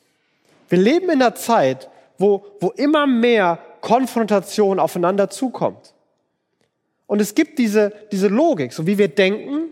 Wir 0.69 0.79
leben 0.79 1.07
in 1.07 1.23
einer 1.23 1.35
Zeit, 1.35 1.91
wo, 2.19 2.45
wo 2.61 2.71
immer 2.71 3.07
mehr 3.07 3.59
Konfrontation 3.81 4.79
aufeinander 4.79 5.29
zukommt. 5.29 5.95
Und 7.07 7.21
es 7.21 7.35
gibt 7.35 7.59
diese, 7.59 7.93
diese 8.11 8.29
Logik, 8.29 8.73
so 8.73 8.87
wie 8.87 8.97
wir 8.97 9.09
denken, 9.09 9.71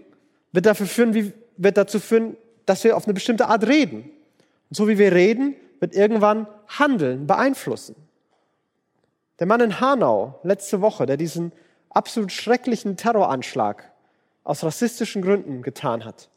wird, 0.52 0.66
dafür 0.66 0.86
führen, 0.86 1.14
wie, 1.14 1.32
wird 1.62 1.76
dazu 1.76 2.00
führen, 2.00 2.36
dass 2.66 2.84
wir 2.84 2.96
auf 2.96 3.04
eine 3.04 3.14
bestimmte 3.14 3.46
Art 3.48 3.66
reden. 3.66 4.10
Und 4.68 4.76
so 4.76 4.88
wie 4.88 4.98
wir 4.98 5.12
reden, 5.12 5.54
wird 5.78 5.94
irgendwann 5.94 6.46
Handeln 6.68 7.26
beeinflussen. 7.26 7.96
Der 9.38 9.46
Mann 9.46 9.60
in 9.60 9.80
Hanau 9.80 10.38
letzte 10.42 10.80
Woche, 10.80 11.06
der 11.06 11.16
diesen 11.16 11.52
absolut 11.88 12.32
schrecklichen 12.32 12.96
Terroranschlag 12.96 13.90
aus 14.44 14.62
rassistischen 14.62 15.22
Gründen 15.22 15.62
getan 15.62 16.04
hat, 16.04 16.28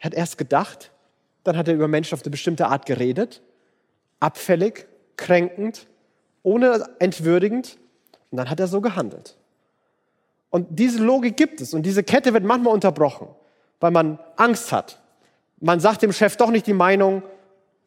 hat 0.00 0.14
erst 0.14 0.38
gedacht, 0.38 0.90
dann 1.44 1.56
hat 1.56 1.68
er 1.68 1.74
über 1.74 1.88
Menschen 1.88 2.14
auf 2.14 2.22
eine 2.22 2.30
bestimmte 2.30 2.66
Art 2.66 2.86
geredet, 2.86 3.42
abfällig, 4.20 4.86
kränkend, 5.16 5.86
ohne 6.42 6.84
entwürdigend. 6.98 7.78
Und 8.30 8.38
dann 8.38 8.50
hat 8.50 8.60
er 8.60 8.66
so 8.66 8.80
gehandelt. 8.80 9.36
Und 10.50 10.66
diese 10.78 11.02
Logik 11.02 11.36
gibt 11.36 11.60
es. 11.60 11.74
Und 11.74 11.84
diese 11.84 12.02
Kette 12.02 12.32
wird 12.34 12.44
manchmal 12.44 12.72
unterbrochen, 12.74 13.28
weil 13.80 13.90
man 13.90 14.18
Angst 14.36 14.72
hat. 14.72 15.00
Man 15.60 15.80
sagt 15.80 16.02
dem 16.02 16.12
Chef 16.12 16.36
doch 16.36 16.50
nicht 16.50 16.66
die 16.66 16.72
Meinung, 16.72 17.22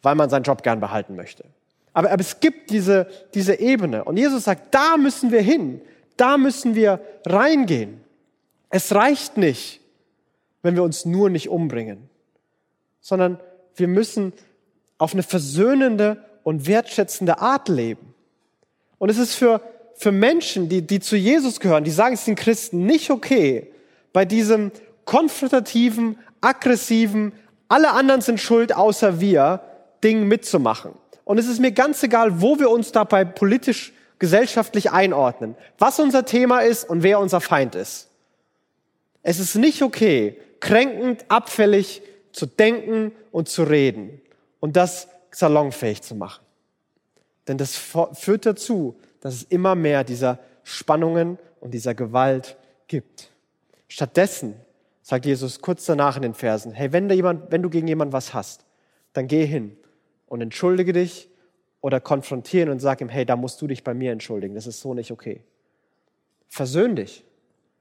weil 0.02 0.16
man 0.16 0.30
seinen 0.30 0.44
Job 0.44 0.64
gern 0.64 0.80
behalten 0.80 1.16
möchte. 1.16 1.46
Aber, 1.94 2.12
aber 2.12 2.22
es 2.22 2.40
gibt 2.40 2.70
diese, 2.70 3.08
diese 3.34 3.60
Ebene. 3.60 4.04
Und 4.04 4.18
Jesus 4.18 4.44
sagt, 4.44 4.74
da 4.74 4.98
müssen 4.98 5.32
wir 5.32 5.42
hin. 5.42 5.82
Da 6.18 6.38
müssen 6.38 6.76
wir 6.76 7.00
reingehen. 7.26 8.02
Es 8.70 8.94
reicht 8.94 9.38
nicht, 9.38 9.82
wenn 10.62 10.76
wir 10.76 10.84
uns 10.84 11.06
nur 11.06 11.30
nicht 11.30 11.50
umbringen, 11.50 12.10
sondern 13.02 13.40
wir 13.76 13.88
müssen 13.88 14.34
auf 14.98 15.14
eine 15.14 15.24
versöhnende 15.24 16.24
und 16.44 16.68
wertschätzende 16.68 17.40
Art 17.40 17.70
leben. 17.70 18.14
Und 18.98 19.10
es 19.10 19.18
ist 19.18 19.36
für, 19.36 19.62
für 19.96 20.12
Menschen, 20.12 20.70
die, 20.70 20.82
die 20.82 21.00
zu 21.00 21.16
Jesus 21.16 21.60
gehören, 21.60 21.84
die 21.84 21.92
sagen, 21.92 22.14
es 22.14 22.26
sind 22.26 22.38
Christen, 22.38 22.86
nicht 22.86 23.10
okay, 23.10 23.72
bei 24.14 24.26
diesem 24.26 24.72
konfrontativen, 25.10 26.20
aggressiven, 26.40 27.34
alle 27.68 27.94
anderen 27.94 28.22
sind 28.22 28.40
schuld 28.40 28.76
außer 28.76 29.20
wir, 29.20 29.62
Ding 30.04 30.28
mitzumachen. 30.28 30.92
Und 31.26 31.40
es 31.40 31.48
ist 31.48 31.60
mir 31.60 31.72
ganz 31.72 32.04
egal, 32.04 32.42
wo 32.42 32.60
wir 32.60 32.70
uns 32.70 32.92
dabei 32.92 33.26
politisch, 33.26 33.92
gesellschaftlich 34.20 34.92
einordnen, 34.92 35.56
was 35.80 36.00
unser 36.00 36.26
Thema 36.26 36.60
ist 36.60 36.88
und 36.88 37.02
wer 37.02 37.20
unser 37.20 37.42
Feind 37.42 37.74
ist. 37.74 38.10
Es 39.24 39.40
ist 39.40 39.56
nicht 39.56 39.82
okay, 39.82 40.40
kränkend, 40.60 41.26
abfällig 41.28 42.04
zu 42.32 42.46
denken 42.46 43.12
und 43.32 43.50
zu 43.50 43.64
reden 43.64 44.22
und 44.60 44.76
das 44.76 45.08
salonfähig 45.32 46.04
zu 46.04 46.14
machen. 46.14 46.46
Denn 47.48 47.58
das 47.58 47.76
führt 48.14 48.46
dazu, 48.46 48.96
dass 49.22 49.34
es 49.34 49.44
immer 49.44 49.74
mehr 49.74 50.04
dieser 50.04 50.38
Spannungen 50.64 51.40
und 51.62 51.74
dieser 51.74 51.96
Gewalt 51.96 52.58
gibt. 52.88 53.32
Stattdessen 53.88 54.54
sagt 55.10 55.26
Jesus 55.26 55.60
kurz 55.60 55.88
danach 55.88 56.18
in 56.18 56.22
den 56.22 56.36
Versen, 56.36 56.72
hey, 56.72 56.94
wenn, 56.94 57.10
da 57.10 57.16
jemand, 57.16 57.52
wenn 57.52 57.64
du 57.64 57.72
gegen 57.72 57.88
jemanden 57.88 58.14
was 58.14 58.36
hast, 58.36 58.64
dann 59.14 59.26
geh 59.26 59.44
hin 59.44 59.76
und 60.28 60.40
entschuldige 60.40 60.94
dich 60.94 61.32
oder 61.82 62.00
konfrontieren 62.00 62.70
und 62.70 62.78
sag 62.78 63.02
ihm, 63.02 63.10
hey, 63.10 63.26
da 63.26 63.36
musst 63.36 63.60
du 63.60 63.66
dich 63.66 63.84
bei 63.84 63.96
mir 63.96 64.12
entschuldigen, 64.12 64.54
das 64.54 64.68
ist 64.68 64.82
so 64.82 64.94
nicht 64.94 65.10
okay. 65.10 65.44
Versöhn 66.48 66.96
dich. 66.96 67.26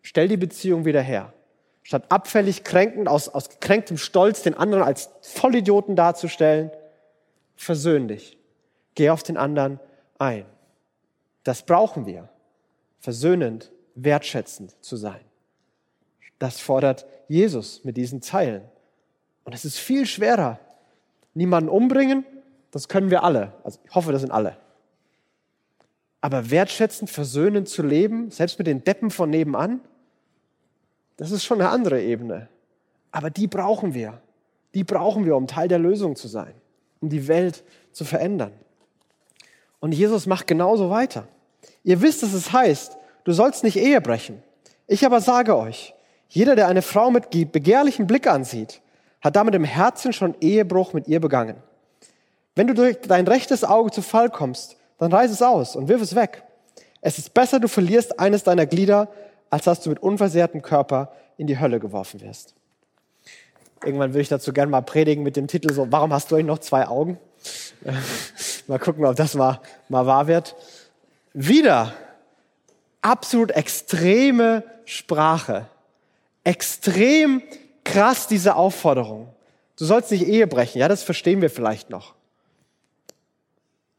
Stell 0.00 0.26
die 0.26 0.38
Beziehung 0.38 0.86
wieder 0.86 1.02
her. 1.02 1.34
Statt 1.82 2.04
abfällig 2.08 2.64
kränkend, 2.64 3.08
aus, 3.08 3.28
aus 3.28 3.50
gekränktem 3.50 3.98
Stolz 3.98 4.40
den 4.42 4.54
anderen 4.54 4.84
als 4.84 5.10
Vollidioten 5.20 5.96
darzustellen, 5.96 6.70
versöhn 7.56 8.08
dich. 8.08 8.38
Geh 8.94 9.10
auf 9.10 9.22
den 9.22 9.36
anderen 9.36 9.80
ein. 10.18 10.46
Das 11.44 11.60
brauchen 11.60 12.06
wir. 12.06 12.30
Versöhnend, 13.00 13.70
wertschätzend 13.94 14.82
zu 14.82 14.96
sein. 14.96 15.27
Das 16.38 16.60
fordert 16.60 17.06
Jesus 17.28 17.84
mit 17.84 17.96
diesen 17.96 18.22
Zeilen. 18.22 18.62
Und 19.44 19.54
es 19.54 19.64
ist 19.64 19.78
viel 19.78 20.06
schwerer. 20.06 20.58
Niemanden 21.34 21.70
umbringen, 21.70 22.24
das 22.70 22.88
können 22.88 23.10
wir 23.10 23.22
alle. 23.24 23.52
Also 23.64 23.80
ich 23.84 23.94
hoffe, 23.94 24.12
das 24.12 24.20
sind 24.22 24.30
alle. 24.30 24.56
Aber 26.20 26.50
wertschätzend, 26.50 27.10
versöhnend 27.10 27.68
zu 27.68 27.82
leben, 27.82 28.30
selbst 28.30 28.58
mit 28.58 28.66
den 28.66 28.82
Deppen 28.84 29.10
von 29.10 29.30
nebenan, 29.30 29.80
das 31.16 31.30
ist 31.30 31.44
schon 31.44 31.60
eine 31.60 31.70
andere 31.70 32.02
Ebene. 32.02 32.48
Aber 33.10 33.30
die 33.30 33.46
brauchen 33.46 33.94
wir. 33.94 34.20
Die 34.74 34.84
brauchen 34.84 35.24
wir, 35.24 35.36
um 35.36 35.46
Teil 35.46 35.68
der 35.68 35.78
Lösung 35.78 36.16
zu 36.16 36.28
sein, 36.28 36.54
um 37.00 37.08
die 37.08 37.26
Welt 37.28 37.64
zu 37.92 38.04
verändern. 38.04 38.52
Und 39.80 39.92
Jesus 39.92 40.26
macht 40.26 40.46
genauso 40.46 40.90
weiter. 40.90 41.26
Ihr 41.84 42.00
wisst, 42.02 42.22
dass 42.22 42.32
es 42.32 42.52
heißt, 42.52 42.96
du 43.24 43.32
sollst 43.32 43.64
nicht 43.64 43.76
Ehe 43.76 44.00
brechen. 44.00 44.42
Ich 44.86 45.06
aber 45.06 45.20
sage 45.20 45.56
euch, 45.56 45.94
jeder, 46.28 46.56
der 46.56 46.68
eine 46.68 46.82
Frau 46.82 47.10
mit 47.10 47.30
begehrlichem 47.30 48.06
Blick 48.06 48.26
ansieht, 48.26 48.80
hat 49.20 49.36
damit 49.36 49.54
im 49.54 49.64
Herzen 49.64 50.12
schon 50.12 50.34
Ehebruch 50.40 50.92
mit 50.92 51.08
ihr 51.08 51.20
begangen. 51.20 51.56
Wenn 52.54 52.66
du 52.66 52.74
durch 52.74 53.00
dein 53.00 53.26
rechtes 53.26 53.64
Auge 53.64 53.90
zu 53.90 54.02
Fall 54.02 54.30
kommst, 54.30 54.76
dann 54.98 55.12
reiß 55.12 55.30
es 55.30 55.42
aus 55.42 55.76
und 55.76 55.88
wirf 55.88 56.02
es 56.02 56.14
weg. 56.14 56.42
Es 57.00 57.18
ist 57.18 57.32
besser, 57.34 57.60
du 57.60 57.68
verlierst 57.68 58.18
eines 58.18 58.42
deiner 58.42 58.66
Glieder, 58.66 59.08
als 59.50 59.64
dass 59.64 59.80
du 59.80 59.90
mit 59.90 60.00
unversehrtem 60.00 60.62
Körper 60.62 61.12
in 61.36 61.46
die 61.46 61.58
Hölle 61.58 61.80
geworfen 61.80 62.20
wirst. 62.20 62.54
Irgendwann 63.84 64.10
würde 64.10 64.22
ich 64.22 64.28
dazu 64.28 64.52
gerne 64.52 64.70
mal 64.70 64.82
predigen 64.82 65.22
mit 65.22 65.36
dem 65.36 65.46
Titel 65.46 65.72
so, 65.72 65.90
warum 65.90 66.12
hast 66.12 66.30
du 66.30 66.34
eigentlich 66.34 66.46
noch 66.46 66.58
zwei 66.58 66.88
Augen? 66.88 67.18
mal 68.66 68.78
gucken, 68.78 69.04
ob 69.04 69.14
das 69.14 69.34
mal, 69.34 69.60
mal 69.88 70.06
wahr 70.06 70.26
wird. 70.26 70.56
Wieder 71.32 71.92
absolut 73.00 73.52
extreme 73.52 74.64
Sprache. 74.84 75.66
Extrem 76.44 77.42
krass 77.84 78.26
diese 78.26 78.56
Aufforderung. 78.56 79.28
Du 79.76 79.84
sollst 79.84 80.10
nicht 80.10 80.26
Ehe 80.26 80.46
brechen. 80.46 80.78
Ja, 80.78 80.88
das 80.88 81.02
verstehen 81.02 81.40
wir 81.40 81.50
vielleicht 81.50 81.90
noch. 81.90 82.14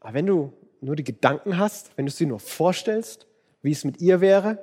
Aber 0.00 0.14
wenn 0.14 0.26
du 0.26 0.52
nur 0.80 0.96
die 0.96 1.04
Gedanken 1.04 1.58
hast, 1.58 1.90
wenn 1.96 2.06
du 2.06 2.12
dir 2.12 2.26
nur 2.26 2.40
vorstellst, 2.40 3.26
wie 3.62 3.72
es 3.72 3.84
mit 3.84 4.00
ihr 4.00 4.20
wäre, 4.20 4.58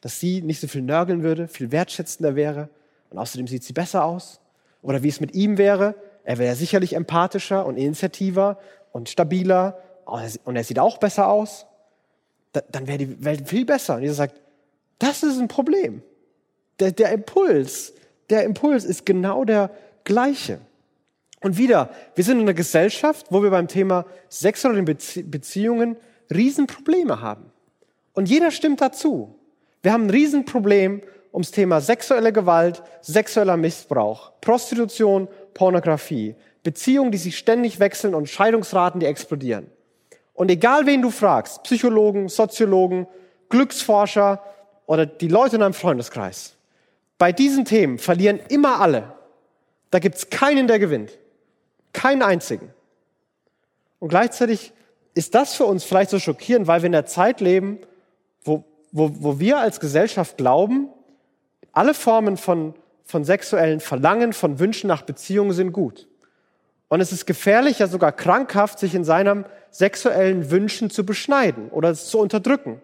dass 0.00 0.20
sie 0.20 0.42
nicht 0.42 0.60
so 0.60 0.68
viel 0.68 0.82
nörgeln 0.82 1.22
würde, 1.22 1.48
viel 1.48 1.72
wertschätzender 1.72 2.36
wäre 2.36 2.68
und 3.10 3.18
außerdem 3.18 3.46
sieht 3.46 3.64
sie 3.64 3.72
besser 3.72 4.04
aus, 4.04 4.40
oder 4.82 5.02
wie 5.02 5.08
es 5.08 5.20
mit 5.20 5.34
ihm 5.34 5.56
wäre, 5.56 5.94
er 6.24 6.38
wäre 6.38 6.54
sicherlich 6.56 6.94
empathischer 6.94 7.64
und 7.64 7.78
initiativer 7.78 8.58
und 8.92 9.08
stabiler 9.08 9.78
und 10.04 10.56
er 10.56 10.64
sieht 10.64 10.78
auch 10.78 10.98
besser 10.98 11.28
aus, 11.28 11.66
dann 12.52 12.86
wäre 12.86 12.98
die 12.98 13.24
Welt 13.24 13.48
viel 13.48 13.64
besser. 13.64 13.96
Und 13.96 14.02
Jesus 14.02 14.18
sagt, 14.18 14.40
das 14.98 15.22
ist 15.22 15.38
ein 15.38 15.48
Problem. 15.48 16.02
Der, 16.80 16.92
der 16.92 17.12
Impuls, 17.12 17.94
der 18.30 18.44
Impuls 18.44 18.84
ist 18.84 19.06
genau 19.06 19.44
der 19.44 19.70
gleiche. 20.04 20.60
Und 21.40 21.58
wieder, 21.58 21.90
wir 22.14 22.24
sind 22.24 22.38
in 22.38 22.44
einer 22.44 22.54
Gesellschaft, 22.54 23.26
wo 23.30 23.42
wir 23.42 23.50
beim 23.50 23.68
Thema 23.68 24.06
sexuelle 24.28 24.82
Beziehungen 24.82 25.96
Riesenprobleme 26.32 27.20
haben. 27.20 27.50
Und 28.14 28.28
jeder 28.28 28.50
stimmt 28.50 28.80
dazu. 28.80 29.34
Wir 29.82 29.92
haben 29.92 30.06
ein 30.06 30.10
Riesenproblem 30.10 31.02
ums 31.34 31.50
Thema 31.50 31.80
sexuelle 31.80 32.32
Gewalt, 32.32 32.82
sexueller 33.02 33.56
Missbrauch, 33.56 34.32
Prostitution, 34.40 35.28
Pornografie, 35.52 36.34
Beziehungen, 36.62 37.10
die 37.10 37.18
sich 37.18 37.36
ständig 37.36 37.80
wechseln 37.80 38.14
und 38.14 38.28
Scheidungsraten, 38.30 39.00
die 39.00 39.06
explodieren. 39.06 39.66
Und 40.32 40.50
egal 40.50 40.86
wen 40.86 41.02
du 41.02 41.10
fragst, 41.10 41.62
Psychologen, 41.64 42.28
Soziologen, 42.28 43.06
Glücksforscher 43.50 44.42
oder 44.86 45.06
die 45.06 45.28
Leute 45.28 45.56
in 45.56 45.60
deinem 45.60 45.74
Freundeskreis, 45.74 46.53
bei 47.18 47.32
diesen 47.32 47.64
Themen 47.64 47.98
verlieren 47.98 48.40
immer 48.48 48.80
alle. 48.80 49.12
Da 49.90 49.98
gibt's 49.98 50.30
keinen, 50.30 50.66
der 50.66 50.78
gewinnt. 50.78 51.18
Keinen 51.92 52.22
einzigen. 52.22 52.72
Und 54.00 54.08
gleichzeitig 54.08 54.72
ist 55.14 55.34
das 55.34 55.54
für 55.54 55.64
uns 55.64 55.84
vielleicht 55.84 56.10
so 56.10 56.18
schockierend, 56.18 56.66
weil 56.66 56.82
wir 56.82 56.86
in 56.86 56.92
der 56.92 57.06
Zeit 57.06 57.40
leben, 57.40 57.78
wo, 58.42 58.64
wo, 58.90 59.10
wo 59.20 59.38
wir 59.38 59.58
als 59.58 59.80
Gesellschaft 59.80 60.36
glauben, 60.36 60.88
alle 61.72 61.94
Formen 61.94 62.36
von, 62.36 62.74
von 63.04 63.24
sexuellen 63.24 63.80
Verlangen, 63.80 64.32
von 64.32 64.58
Wünschen 64.58 64.88
nach 64.88 65.02
Beziehungen 65.02 65.52
sind 65.52 65.72
gut. 65.72 66.08
Und 66.88 67.00
es 67.00 67.12
ist 67.12 67.26
gefährlich, 67.26 67.78
ja 67.78 67.86
sogar 67.86 68.12
krankhaft, 68.12 68.78
sich 68.78 68.94
in 68.94 69.04
seinem 69.04 69.44
sexuellen 69.70 70.50
Wünschen 70.50 70.90
zu 70.90 71.04
beschneiden 71.04 71.70
oder 71.70 71.90
es 71.90 72.08
zu 72.08 72.18
unterdrücken. 72.18 72.80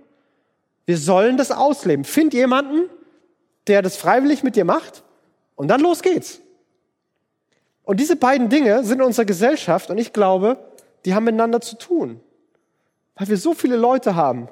Wir 0.87 0.97
sollen 0.97 1.37
das 1.37 1.53
ausleben. 1.53 2.05
Find 2.05 2.35
jemanden, 2.35 2.89
der 3.71 3.83
das 3.83 3.97
freiwillig 3.97 4.43
mit 4.43 4.57
dir 4.57 4.65
macht 4.65 5.05
und 5.55 5.69
dann 5.69 5.81
los 5.81 6.03
geht's. 6.03 6.41
Und 7.85 8.01
diese 8.01 8.17
beiden 8.17 8.49
Dinge 8.49 8.83
sind 8.83 8.99
in 8.99 9.05
unserer 9.05 9.27
Gesellschaft 9.27 9.91
und 9.91 9.99
ich 9.99 10.13
glaube, 10.13 10.59
die 11.05 11.15
haben 11.15 11.23
miteinander 11.25 11.61
zu 11.61 11.79
tun. 11.79 12.21
Weil 13.15 13.29
wir 13.29 13.37
so 13.37 13.55
viele 13.55 13.77
Leute 13.77 14.17
haben, 14.17 14.49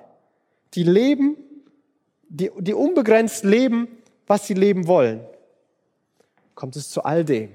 die 0.75 0.85
leben, 0.85 1.37
die, 2.29 2.53
die 2.59 2.75
unbegrenzt 2.75 3.43
leben, 3.43 3.89
was 4.29 4.47
sie 4.47 4.55
leben 4.55 4.87
wollen. 4.87 5.21
Kommt 6.55 6.77
es 6.77 6.89
zu 6.89 7.03
all 7.03 7.25
dem. 7.25 7.51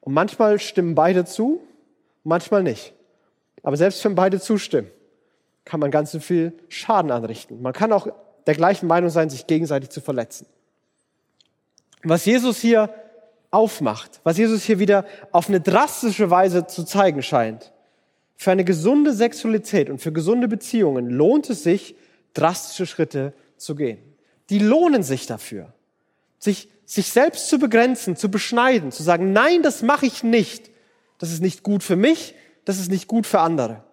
Und 0.00 0.12
manchmal 0.12 0.58
stimmen 0.58 0.94
beide 0.94 1.24
zu, 1.24 1.62
manchmal 2.22 2.62
nicht. 2.62 2.92
Aber 3.62 3.78
selbst 3.78 4.04
wenn 4.04 4.14
beide 4.14 4.40
zustimmen, 4.40 4.90
kann 5.64 5.80
man 5.80 5.90
ganz 5.90 6.14
viel 6.18 6.52
Schaden 6.68 7.10
anrichten. 7.10 7.62
Man 7.62 7.72
kann 7.72 7.94
auch 7.94 8.08
der 8.46 8.54
gleichen 8.54 8.86
Meinung 8.86 9.10
sein, 9.10 9.30
sich 9.30 9.46
gegenseitig 9.46 9.90
zu 9.90 10.00
verletzen. 10.00 10.46
Was 12.02 12.24
Jesus 12.24 12.58
hier 12.58 12.90
aufmacht, 13.50 14.20
was 14.24 14.36
Jesus 14.36 14.64
hier 14.64 14.78
wieder 14.78 15.06
auf 15.30 15.48
eine 15.48 15.60
drastische 15.60 16.28
Weise 16.28 16.66
zu 16.66 16.84
zeigen 16.84 17.22
scheint. 17.22 17.72
Für 18.36 18.50
eine 18.50 18.64
gesunde 18.64 19.12
Sexualität 19.12 19.88
und 19.88 20.00
für 20.00 20.12
gesunde 20.12 20.48
Beziehungen 20.48 21.08
lohnt 21.08 21.48
es 21.48 21.62
sich, 21.62 21.94
drastische 22.34 22.84
Schritte 22.84 23.32
zu 23.56 23.76
gehen. 23.76 23.98
Die 24.50 24.58
lohnen 24.58 25.04
sich 25.04 25.26
dafür. 25.26 25.72
Sich, 26.40 26.68
sich 26.84 27.12
selbst 27.12 27.48
zu 27.48 27.58
begrenzen, 27.58 28.16
zu 28.16 28.28
beschneiden, 28.28 28.90
zu 28.90 29.04
sagen, 29.04 29.32
nein, 29.32 29.62
das 29.62 29.82
mache 29.82 30.04
ich 30.04 30.24
nicht. 30.24 30.70
Das 31.18 31.30
ist 31.30 31.40
nicht 31.40 31.62
gut 31.62 31.84
für 31.84 31.96
mich, 31.96 32.34
das 32.64 32.80
ist 32.80 32.90
nicht 32.90 33.06
gut 33.06 33.26
für 33.26 33.38
andere. 33.38 33.84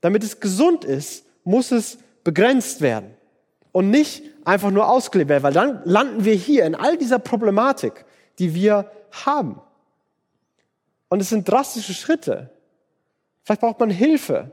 Damit 0.00 0.22
es 0.22 0.38
gesund 0.38 0.84
ist, 0.84 1.26
muss 1.44 1.72
es 1.72 1.98
begrenzt 2.22 2.80
werden 2.80 3.16
und 3.72 3.90
nicht 3.90 4.22
einfach 4.44 4.70
nur 4.70 4.88
ausgelebt 4.88 5.30
werden, 5.30 5.42
weil 5.42 5.52
dann 5.52 5.82
landen 5.84 6.24
wir 6.24 6.34
hier 6.34 6.64
in 6.64 6.74
all 6.74 6.96
dieser 6.96 7.18
Problematik, 7.18 8.04
die 8.38 8.54
wir 8.54 8.90
haben. 9.10 9.60
Und 11.08 11.20
es 11.20 11.28
sind 11.28 11.48
drastische 11.48 11.94
Schritte. 11.94 12.50
Vielleicht 13.42 13.60
braucht 13.60 13.80
man 13.80 13.90
Hilfe. 13.90 14.50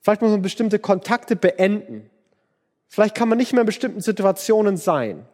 Vielleicht 0.00 0.22
muss 0.22 0.30
man 0.30 0.42
bestimmte 0.42 0.78
Kontakte 0.78 1.36
beenden. 1.36 2.08
Vielleicht 2.88 3.14
kann 3.14 3.28
man 3.28 3.38
nicht 3.38 3.52
mehr 3.52 3.60
in 3.60 3.66
bestimmten 3.66 4.00
Situationen 4.00 4.76
sein. 4.76 5.26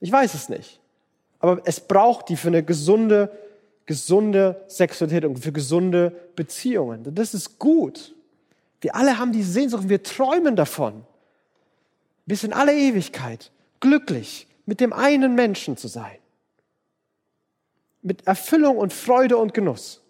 Ich 0.00 0.12
weiß 0.12 0.34
es 0.34 0.48
nicht. 0.48 0.80
Aber 1.38 1.60
es 1.64 1.80
braucht 1.80 2.28
die 2.28 2.36
für 2.36 2.48
eine 2.48 2.62
gesunde, 2.62 3.30
gesunde 3.86 4.62
Sexualität 4.66 5.24
und 5.24 5.38
für 5.38 5.52
gesunde 5.52 6.10
Beziehungen. 6.36 7.14
Das 7.14 7.34
ist 7.34 7.58
gut. 7.58 8.14
Wir 8.80 8.94
alle 8.94 9.18
haben 9.18 9.32
diese 9.32 9.50
Sehnsucht 9.50 9.84
und 9.84 9.88
wir 9.88 10.02
träumen 10.02 10.56
davon, 10.56 11.06
bis 12.26 12.44
in 12.44 12.52
alle 12.52 12.74
Ewigkeit 12.74 13.50
glücklich 13.80 14.46
mit 14.66 14.80
dem 14.80 14.92
einen 14.92 15.34
Menschen 15.34 15.76
zu 15.76 15.88
sein. 15.88 16.18
Mit 18.02 18.26
Erfüllung 18.26 18.76
und 18.78 18.92
Freude 18.92 19.36
und 19.36 19.54
Genuss. 19.54 20.02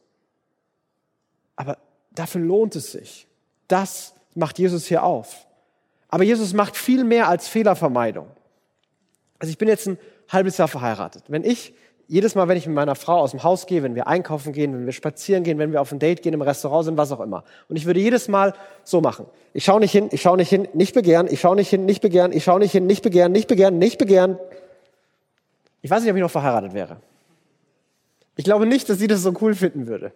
Aber 1.57 1.79
dafür 2.13 2.41
lohnt 2.41 2.77
es 2.77 2.93
sich. 2.93 3.27
Das 3.69 4.15
macht 4.35 4.59
Jesus 4.59 4.87
hier 4.87 5.05
auf. 5.05 5.47
Aber 6.09 6.25
Jesus 6.25 6.53
macht 6.53 6.77
viel 6.77 7.05
mehr 7.05 7.29
als 7.29 7.49
Fehlervermeidung. 7.49 8.29
Also 9.39 9.51
ich 9.51 9.59
bin 9.59 9.69
jetzt 9.69 9.87
ein 9.87 9.99
halbes 10.29 10.57
Jahr 10.59 10.69
verheiratet. 10.69 11.25
Wenn 11.29 11.45
ich 11.45 11.75
jedes 12.07 12.35
Mal, 12.35 12.49
wenn 12.49 12.57
ich 12.57 12.67
mit 12.67 12.75
meiner 12.75 12.95
Frau 12.95 13.21
aus 13.21 13.31
dem 13.31 13.43
Haus 13.43 13.67
gehe, 13.67 13.83
wenn 13.83 13.95
wir 13.95 14.07
einkaufen 14.07 14.53
gehen, 14.53 14.75
wenn 14.75 14.87
wir 14.87 14.93
spazieren 14.93 15.43
gehen, 15.43 15.59
wenn 15.59 15.73
wir 15.73 15.81
auf 15.81 15.91
ein 15.93 15.99
Date 15.99 16.23
gehen, 16.23 16.35
im 16.35 16.43
Restaurant 16.43 16.85
sind, 16.85 16.97
was 16.97 17.13
auch 17.13 17.21
immer. 17.21 17.45
Und 17.69 17.77
ich 17.77 17.87
würde 17.87 18.01
jedes 18.01 18.29
Mal 18.29 18.55
so 18.83 19.01
machen. 19.01 19.27
Ich 19.53 19.65
schaue 19.65 19.81
nicht 19.81 19.93
hin, 19.93 20.09
ich 20.13 20.23
schaue 20.23 20.37
nicht 20.37 20.49
hin, 20.49 20.69
nicht 20.75 20.95
begehren, 20.95 21.27
ich 21.31 21.41
schaue 21.41 21.57
nicht 21.57 21.71
hin, 21.71 21.87
nicht 21.87 22.03
begehren, 22.03 22.33
ich 22.33 22.45
schaue 22.45 22.59
nicht 22.59 22.73
hin, 22.73 22.87
nicht 22.87 23.03
begehren, 23.03 23.33
nicht 23.33 23.49
begehren, 23.49 23.79
nicht 23.79 23.99
begehren. 23.99 24.39
Ich 25.83 25.91
weiß 25.91 26.03
nicht, 26.03 26.11
ob 26.11 26.17
ich 26.17 26.23
noch 26.23 26.31
verheiratet 26.31 26.75
wäre. 26.75 26.99
Ich 28.37 28.45
glaube 28.45 28.67
nicht, 28.67 28.89
dass 28.89 28.99
sie 28.99 29.07
das 29.07 29.23
so 29.23 29.33
cool 29.41 29.55
finden 29.55 29.87
würde. 29.87 30.13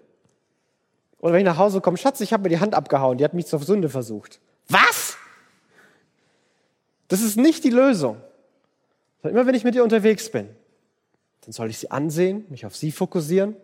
Oder 1.20 1.32
wenn 1.32 1.40
ich 1.40 1.46
nach 1.46 1.58
Hause 1.58 1.80
komme, 1.80 1.96
Schatz, 1.96 2.20
ich 2.20 2.32
habe 2.32 2.44
mir 2.44 2.48
die 2.48 2.60
Hand 2.60 2.74
abgehauen, 2.74 3.18
die 3.18 3.24
hat 3.24 3.34
mich 3.34 3.46
zur 3.46 3.60
Sünde 3.60 3.88
versucht. 3.88 4.40
Was? 4.68 5.16
Das 7.08 7.22
ist 7.22 7.36
nicht 7.36 7.64
die 7.64 7.70
Lösung. 7.70 8.18
Immer 9.22 9.46
wenn 9.46 9.54
ich 9.54 9.64
mit 9.64 9.74
ihr 9.74 9.82
unterwegs 9.82 10.30
bin, 10.30 10.48
dann 11.48 11.54
soll 11.54 11.70
ich 11.70 11.78
sie 11.78 11.90
ansehen, 11.90 12.44
mich 12.50 12.66
auf 12.66 12.76
sie 12.76 12.92
fokussieren, 12.92 13.56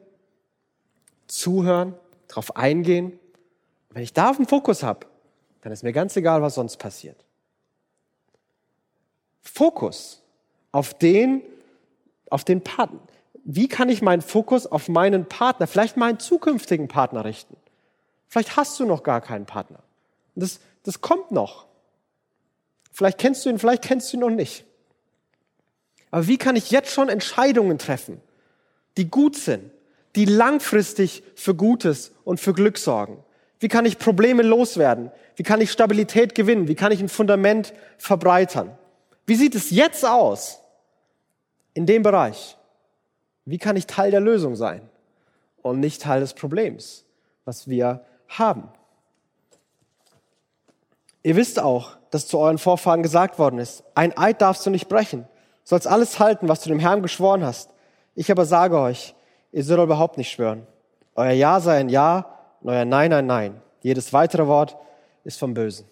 zuhören, 1.27 1.95
darauf 2.29 2.57
eingehen. 2.57 3.13
Und 3.13 3.97
wenn 3.97 4.03
ich 4.03 4.15
da 4.15 4.31
auf 4.31 4.39
den 4.39 4.47
Fokus 4.47 4.83
habe, 4.83 5.07
dann 5.61 5.71
ist 5.71 5.83
mir 5.83 5.93
ganz 5.93 6.17
egal, 6.17 6.41
was 6.41 6.55
sonst 6.55 6.79
passiert. 6.79 7.27
Fokus 9.43 10.23
auf 10.73 10.95
den, 10.95 11.43
auf 12.31 12.43
den 12.43 12.63
Partner. 12.63 13.01
Wie 13.45 13.69
kann 13.69 13.91
ich 13.91 14.01
meinen 14.01 14.23
Fokus 14.23 14.67
auf 14.67 14.89
meinen 14.89 15.27
Partner, 15.27 15.67
vielleicht 15.67 15.99
meinen 15.99 16.19
zukünftigen 16.19 16.89
Partner 16.89 17.27
richten? 17.27 17.55
Vielleicht 18.29 18.57
hast 18.57 18.81
du 18.81 18.87
noch 18.87 19.03
gar 19.03 19.21
keinen 19.21 19.45
Partner. 19.45 19.81
Das, 20.35 20.61
das 20.85 21.03
kommt 21.03 21.33
noch. 21.33 21.67
Vielleicht 22.93 23.19
kennst 23.19 23.45
du 23.45 23.51
ihn, 23.51 23.59
vielleicht 23.59 23.85
kennst 23.85 24.11
du 24.11 24.17
ihn 24.17 24.21
noch 24.21 24.31
nicht. 24.31 24.65
Aber 26.15 26.29
wie 26.29 26.39
kann 26.39 26.55
ich 26.55 26.71
jetzt 26.71 26.93
schon 26.93 27.09
Entscheidungen 27.09 27.77
treffen, 27.77 28.21
die 28.97 29.11
gut 29.11 29.35
sind, 29.35 29.73
die 30.15 30.27
langfristig 30.27 31.25
für 31.35 31.57
Gutes 31.57 32.13
und 32.23 32.39
für 32.39 32.53
Glück 32.53 32.79
sorgen? 32.79 33.25
Wie 33.59 33.67
kann 33.67 33.85
ich 33.85 33.99
Probleme 33.99 34.45
loswerden? 34.45 35.11
Wie 35.35 35.43
kann 35.43 35.61
ich 35.61 35.73
Stabilität 35.73 36.37
gewinnen? 36.37 36.69
Wie 36.69 36.77
kann 36.77 36.93
ich 36.93 37.01
ein 37.01 37.09
Fundament 37.09 37.75
verbreitern? 37.99 38.79
Wie 39.27 39.35
sieht 39.35 39.57
es 39.57 39.71
jetzt 39.71 40.05
aus 40.05 40.61
in 41.73 41.85
dem 41.85 42.05
Bereich? 42.05 42.57
Wie 43.45 43.59
kann 43.59 43.75
ich 43.75 43.89
Teil 43.89 44.13
der 44.13 44.21
Lösung 44.21 44.55
sein 44.55 44.83
und 45.63 45.81
nicht 45.81 46.01
Teil 46.03 46.21
des 46.21 46.35
Problems, 46.35 47.05
was 47.45 47.67
wir 47.67 48.05
haben? 48.29 48.69
Ihr 51.25 51.35
wisst 51.35 51.59
auch, 51.59 51.97
dass 52.13 52.29
zu 52.29 52.39
euren 52.39 52.59
Vorfahren 52.59 53.03
gesagt 53.03 53.41
worden 53.41 53.59
ist, 53.59 53.83
ein 53.97 54.17
Eid 54.17 54.41
darfst 54.41 54.65
du 54.65 54.71
nicht 54.71 54.89
brechen 54.89 55.27
sollst 55.65 55.87
alles 55.87 56.21
halten, 56.21 56.49
was 56.49 56.61
du 56.61 56.69
dem 56.69 56.79
Herrn 56.79 57.03
geschworen 57.03 57.45
hast. 57.45 57.71
Ich 58.15 58.31
aber 58.31 58.45
sage 58.45 58.79
euch, 58.79 59.15
ihr 59.51 59.65
sollt 59.65 59.81
überhaupt 59.81 60.19
nicht 60.19 60.31
schwören. 60.31 60.67
Euer 61.17 61.33
Ja 61.33 61.61
sei 61.61 61.79
ein 61.79 61.89
Ja 61.89 62.39
und 62.61 62.71
euer 62.71 62.85
Nein 62.85 63.13
ein 63.13 63.27
Nein. 63.27 63.61
Jedes 63.81 64.13
weitere 64.13 64.47
Wort 64.47 64.77
ist 65.25 65.39
vom 65.39 65.55
Bösen. 65.55 65.87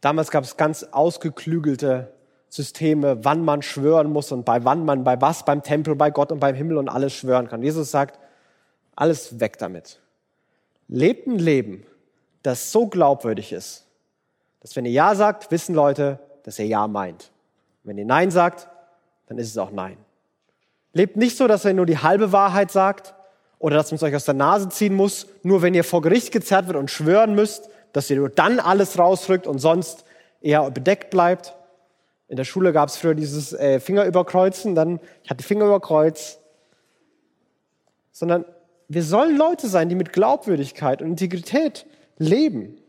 Damals 0.00 0.30
gab 0.30 0.42
es 0.42 0.56
ganz 0.56 0.82
ausgeklügelte 0.82 2.12
Systeme, 2.48 3.24
wann 3.24 3.44
man 3.44 3.62
schwören 3.62 4.10
muss 4.10 4.32
und 4.32 4.44
bei 4.44 4.64
wann 4.64 4.84
man 4.84 5.04
bei 5.04 5.20
was, 5.20 5.44
beim 5.44 5.62
Tempel, 5.62 5.94
bei 5.94 6.10
Gott 6.10 6.32
und 6.32 6.40
beim 6.40 6.54
Himmel 6.54 6.76
und 6.76 6.88
alles 6.88 7.14
schwören 7.14 7.48
kann. 7.48 7.62
Jesus 7.62 7.90
sagt, 7.90 8.18
alles 8.96 9.40
weg 9.40 9.58
damit. 9.58 10.00
Lebt 10.88 11.26
ein 11.26 11.38
Leben, 11.38 11.86
das 12.42 12.72
so 12.72 12.88
glaubwürdig 12.88 13.52
ist, 13.52 13.86
dass 14.62 14.76
wenn 14.76 14.86
ihr 14.86 14.92
Ja 14.92 15.14
sagt, 15.14 15.50
wissen 15.50 15.74
Leute, 15.74 16.20
dass 16.44 16.58
ihr 16.58 16.66
Ja 16.66 16.86
meint. 16.86 17.30
Wenn 17.82 17.98
ihr 17.98 18.04
Nein 18.04 18.30
sagt, 18.30 18.68
dann 19.26 19.38
ist 19.38 19.48
es 19.48 19.58
auch 19.58 19.72
Nein. 19.72 19.96
Lebt 20.92 21.16
nicht 21.16 21.36
so, 21.36 21.48
dass 21.48 21.64
ihr 21.64 21.74
nur 21.74 21.86
die 21.86 21.98
halbe 21.98 22.32
Wahrheit 22.32 22.70
sagt 22.70 23.14
oder 23.58 23.76
dass 23.76 23.90
man 23.90 23.96
es 23.96 24.02
euch 24.02 24.14
aus 24.14 24.24
der 24.24 24.34
Nase 24.34 24.68
ziehen 24.68 24.94
muss, 24.94 25.26
nur 25.42 25.62
wenn 25.62 25.74
ihr 25.74 25.84
vor 25.84 26.00
Gericht 26.00 26.32
gezerrt 26.32 26.68
wird 26.68 26.76
und 26.76 26.90
schwören 26.90 27.34
müsst, 27.34 27.70
dass 27.92 28.08
ihr 28.08 28.16
nur 28.16 28.28
dann 28.28 28.60
alles 28.60 28.98
rausrückt 28.98 29.46
und 29.46 29.58
sonst 29.58 30.04
eher 30.40 30.70
bedeckt 30.70 31.10
bleibt. 31.10 31.54
In 32.28 32.36
der 32.36 32.44
Schule 32.44 32.72
gab 32.72 32.88
es 32.88 32.96
früher 32.96 33.14
dieses 33.14 33.52
äh, 33.52 33.80
Finger 33.80 34.04
überkreuzen, 34.04 34.74
dann 34.74 35.00
ich 35.24 35.30
hatte 35.30 35.42
Finger 35.42 35.66
über 35.66 35.80
Kreuz. 35.80 36.38
Sondern 38.12 38.44
wir 38.88 39.02
sollen 39.02 39.36
Leute 39.36 39.68
sein, 39.68 39.88
die 39.88 39.94
mit 39.94 40.12
Glaubwürdigkeit 40.12 41.02
und 41.02 41.08
Integrität 41.08 41.86
leben. 42.18 42.81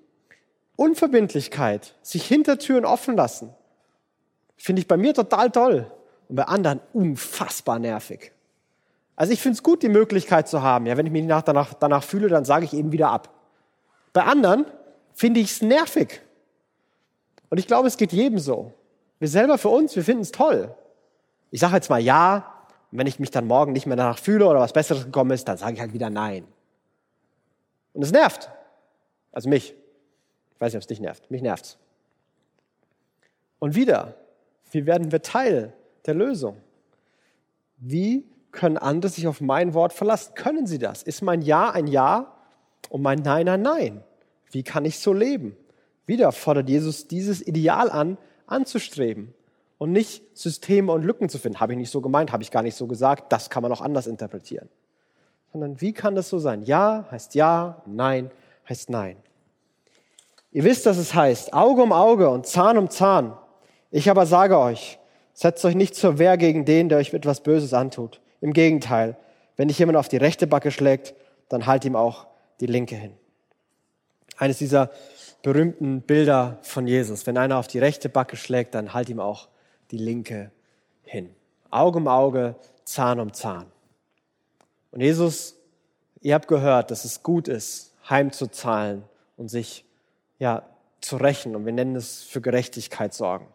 Unverbindlichkeit, 0.76 1.94
sich 2.02 2.26
Hintertüren 2.26 2.86
offen 2.86 3.16
lassen, 3.16 3.54
finde 4.58 4.82
ich 4.82 4.88
bei 4.88 4.98
mir 4.98 5.14
total 5.14 5.52
toll 5.52 5.92
und 6.30 6.36
bei 6.36 6.44
anderen 6.44 6.80
unfassbar 6.94 7.80
nervig. 7.80 8.32
Also 9.16 9.34
ich 9.34 9.42
finde 9.42 9.58
es 9.58 9.64
gut, 9.64 9.84
die 9.84 9.90
Möglichkeit 9.90 10.48
zu 10.48 10.64
haben. 10.64 10.86
Ja, 10.86 10.98
wenn 10.98 11.06
ich 11.06 11.12
mich 11.12 11.26
nach, 11.26 11.44
danach, 11.44 11.74
danach 11.74 12.04
fühle, 12.04 12.30
dann 12.30 12.46
sage 12.46 12.66
ich 12.66 12.74
eben 12.74 12.92
wieder 12.92 13.10
ab. 13.10 13.30
Bei 14.12 14.24
anderen 14.24 14.66
finde 15.14 15.40
ich 15.40 15.52
es 15.52 15.62
nervig. 15.62 16.22
Und 17.50 17.60
ich 17.60 17.68
glaube, 17.68 17.88
es 17.88 17.98
geht 17.98 18.12
jedem 18.12 18.40
so. 18.40 18.74
Wir 19.20 19.28
selber 19.28 19.58
für 19.58 19.70
uns, 19.70 19.96
wir 19.96 20.04
finden 20.04 20.24
es 20.24 20.32
toll. 20.32 20.74
Ich 21.52 21.60
sage 21.60 21.76
jetzt 21.76 21.90
mal 21.90 22.02
ja, 22.02 22.66
und 22.92 22.98
wenn 22.98 23.06
ich 23.06 23.20
mich 23.20 23.30
dann 23.30 23.46
morgen 23.46 23.74
nicht 23.74 23.86
mehr 23.86 23.98
danach 23.98 24.18
fühle 24.18 24.48
oder 24.48 24.60
was 24.60 24.74
Besseres 24.74 25.06
gekommen 25.06 25.32
ist, 25.32 25.48
dann 25.48 25.58
sage 25.58 25.74
ich 25.74 25.80
halt 25.80 25.94
wieder 25.94 26.10
nein. 26.10 26.48
Und 27.94 28.02
es 28.04 28.12
nervt. 28.12 28.50
Also 29.32 29.50
mich 29.50 29.76
weiß 30.60 30.74
nicht, 30.74 30.78
ob 30.78 30.82
es 30.82 30.88
dich 30.88 31.00
nervt. 31.00 31.30
Mich 31.30 31.42
nervt's. 31.42 31.78
Und 33.60 33.76
wieder, 33.76 34.16
wie 34.72 34.86
werden 34.86 35.12
wir 35.12 35.22
Teil 35.22 35.74
der 36.06 36.13
Lösung? 36.13 36.58
Wie 37.78 38.26
können 38.52 38.78
andere 38.78 39.12
sich 39.12 39.28
auf 39.28 39.42
mein 39.42 39.74
Wort 39.74 39.94
verlassen? 39.94 40.34
Können 40.36 40.68
sie 40.68 40.80
das? 40.80 41.04
Ist 41.04 41.22
mein 41.22 41.42
Ja 41.42 41.70
ein 41.70 41.88
Ja 41.88 42.34
und 42.89 43.02
mein 43.02 43.20
Nein 43.20 43.50
ein 43.50 43.62
Nein? 43.62 44.04
Wie 44.52 44.63
kann 44.63 44.86
ich 44.86 45.00
so 45.00 45.13
leben? 45.13 45.58
Wieder 46.06 46.32
fordert 46.32 46.70
Jesus 46.70 47.08
dieses 47.08 47.46
Ideal 47.46 47.89
an, 47.89 48.18
anzustreben 48.46 49.34
und 49.78 49.92
nicht 49.92 50.38
Systeme 50.38 50.92
und 50.92 51.04
Lücken 51.04 51.30
zu 51.30 51.39
finden. 51.39 51.60
Habe 51.60 51.74
ich 51.74 51.80
nicht 51.80 51.92
so 51.92 52.02
gemeint, 52.02 52.32
habe 52.32 52.44
ich 52.44 52.52
gar 52.52 52.62
nicht 52.62 52.76
so 52.76 52.88
gesagt, 52.88 53.32
das 53.32 53.50
kann 53.50 53.63
man 53.63 53.72
auch 53.72 53.82
anders 53.82 54.08
interpretieren. 54.08 54.70
Sondern 55.52 55.82
wie 55.82 55.94
kann 55.94 56.16
das 56.16 56.30
so 56.30 56.39
sein? 56.39 56.63
Ja 56.63 57.08
heißt 57.12 57.36
Ja, 57.36 57.82
Nein 57.86 58.32
heißt 58.68 58.89
Nein. 58.89 59.18
Ihr 60.54 60.63
wisst, 60.63 60.86
dass 60.86 60.98
es 60.98 61.16
heißt, 61.16 61.52
Auge 61.52 61.82
um 61.82 61.92
Auge 61.92 62.30
und 62.30 62.46
Zahn 62.46 62.78
um 62.78 62.89
Zahn. 62.89 63.36
Ich 63.89 64.10
aber 64.10 64.28
sage 64.28 64.60
euch, 64.60 65.00
setzt 65.34 65.66
euch 65.66 65.74
nicht 65.74 65.96
zur 65.96 66.20
Wehr 66.20 66.38
gegen 66.38 66.63
den, 66.63 66.89
der 66.89 67.00
euch 67.00 67.12
etwas 67.12 67.42
Böses 67.42 67.74
antut. 67.74 68.22
Im 68.39 68.54
Gegenteil, 68.54 69.18
wenn 69.58 69.68
dich 69.68 69.80
jemand 69.80 69.98
auf 69.98 70.10
die 70.10 70.18
rechte 70.18 70.46
Backe 70.46 70.70
schlägt, 70.70 71.16
dann 71.50 71.66
halt 71.66 71.86
ihm 71.86 71.96
auch 71.96 72.28
die 72.60 72.68
linke 72.68 72.96
hin. 72.96 73.13
Eines 74.38 74.60
dieser 74.60 74.92
berühmten 75.42 76.02
Bilder 76.02 76.60
von 76.62 76.86
Jesus. 76.86 77.26
Wenn 77.26 77.38
einer 77.38 77.58
auf 77.58 77.68
die 77.68 77.80
rechte 77.80 78.08
Backe 78.08 78.38
schlägt, 78.38 78.76
dann 78.76 78.94
halt 78.94 79.10
ihm 79.10 79.20
auch 79.20 79.50
die 79.89 79.98
linke 79.98 80.52
hin. 81.04 81.30
Auge 81.72 81.98
um 81.98 82.08
Auge, 82.08 82.56
Zahn 82.86 83.20
um 83.20 83.34
Zahn. 83.34 83.66
Und 84.92 85.02
Jesus, 85.02 85.56
ihr 86.22 86.36
habt 86.36 86.48
gehört, 86.48 86.92
dass 86.92 87.06
es 87.06 87.24
gut 87.24 87.48
ist, 87.48 87.94
heimzuzahlen 88.08 89.04
und 89.36 89.50
sich 89.50 89.84
ja, 90.44 90.68
zu 91.00 91.16
rächen 91.16 91.56
und 91.56 91.66
wir 91.66 91.72
nennen 91.72 91.96
es 91.96 92.22
für 92.24 92.42
Gerechtigkeit 92.42 93.14
sorgen. 93.14 93.48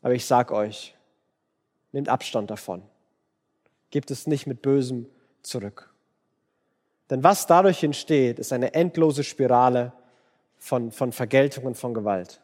Aber 0.00 0.14
ich 0.14 0.26
sag 0.26 0.50
euch, 0.50 0.96
nehmt 1.92 2.08
Abstand 2.08 2.50
davon. 2.50 2.82
Gebt 3.92 4.10
es 4.10 4.26
nicht 4.26 4.48
mit 4.48 4.62
Bösem 4.62 5.06
zurück. 5.42 5.94
Denn 7.08 7.22
was 7.22 7.46
dadurch 7.46 7.84
entsteht, 7.84 8.40
ist 8.40 8.52
eine 8.52 8.74
endlose 8.74 9.22
Spirale 9.22 9.92
von, 10.58 10.90
von 10.90 11.12
Vergeltung 11.12 11.66
und 11.66 11.76
von 11.76 11.94
Gewalt. 11.94 12.40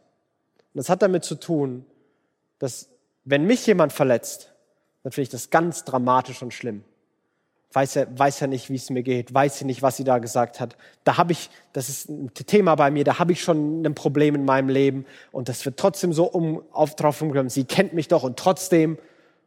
Und 0.72 0.78
das 0.78 0.88
hat 0.88 1.02
damit 1.02 1.24
zu 1.24 1.34
tun, 1.34 1.84
dass 2.60 2.88
wenn 3.24 3.44
mich 3.44 3.66
jemand 3.66 3.92
verletzt, 3.92 4.54
dann 5.02 5.10
finde 5.10 5.22
ich 5.22 5.30
das 5.30 5.50
ganz 5.50 5.82
dramatisch 5.82 6.42
und 6.42 6.54
schlimm. 6.54 6.84
Weiß 7.72 7.96
er, 7.96 8.18
weiß 8.18 8.40
er 8.40 8.48
nicht, 8.48 8.70
wie 8.70 8.76
es 8.76 8.88
mir 8.88 9.02
geht, 9.02 9.32
weiß 9.34 9.58
sie 9.58 9.66
nicht, 9.66 9.82
was 9.82 9.98
sie 9.98 10.04
da 10.04 10.18
gesagt 10.18 10.58
hat. 10.58 10.76
Da 11.04 11.18
habe 11.18 11.32
ich, 11.32 11.50
das 11.74 11.90
ist 11.90 12.08
ein 12.08 12.32
Thema 12.32 12.74
bei 12.76 12.90
mir, 12.90 13.04
da 13.04 13.18
habe 13.18 13.32
ich 13.32 13.42
schon 13.42 13.84
ein 13.84 13.94
Problem 13.94 14.34
in 14.34 14.46
meinem 14.46 14.70
Leben 14.70 15.04
und 15.32 15.50
das 15.50 15.64
wird 15.66 15.76
trotzdem 15.76 16.14
so 16.14 16.24
um, 16.24 16.62
auf, 16.72 16.96
drauf 16.96 17.20
umgekommen. 17.20 17.50
Sie 17.50 17.64
kennt 17.64 17.92
mich 17.92 18.08
doch 18.08 18.22
und 18.22 18.38
trotzdem, 18.38 18.96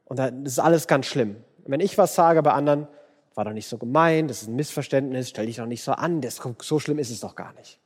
und 0.05 0.19
das 0.19 0.31
ist 0.43 0.60
alles 0.60 0.88
ganz 0.88 1.07
schlimm. 1.07 1.38
Und 1.63 1.71
wenn 1.71 1.79
ich 1.79 1.97
was 1.97 2.13
sage 2.13 2.43
bei 2.43 2.51
anderen, 2.51 2.88
war 3.34 3.45
doch 3.45 3.53
nicht 3.53 3.67
so 3.67 3.77
gemein, 3.77 4.27
das 4.27 4.43
ist 4.43 4.49
ein 4.49 4.55
Missverständnis, 4.55 5.29
stell 5.29 5.47
dich 5.47 5.55
doch 5.55 5.65
nicht 5.65 5.84
so 5.84 5.93
an, 5.93 6.21
das, 6.21 6.39
so 6.62 6.79
schlimm 6.79 6.99
ist 6.99 7.10
es 7.10 7.21
doch 7.21 7.36
gar 7.36 7.53
nicht. 7.53 7.79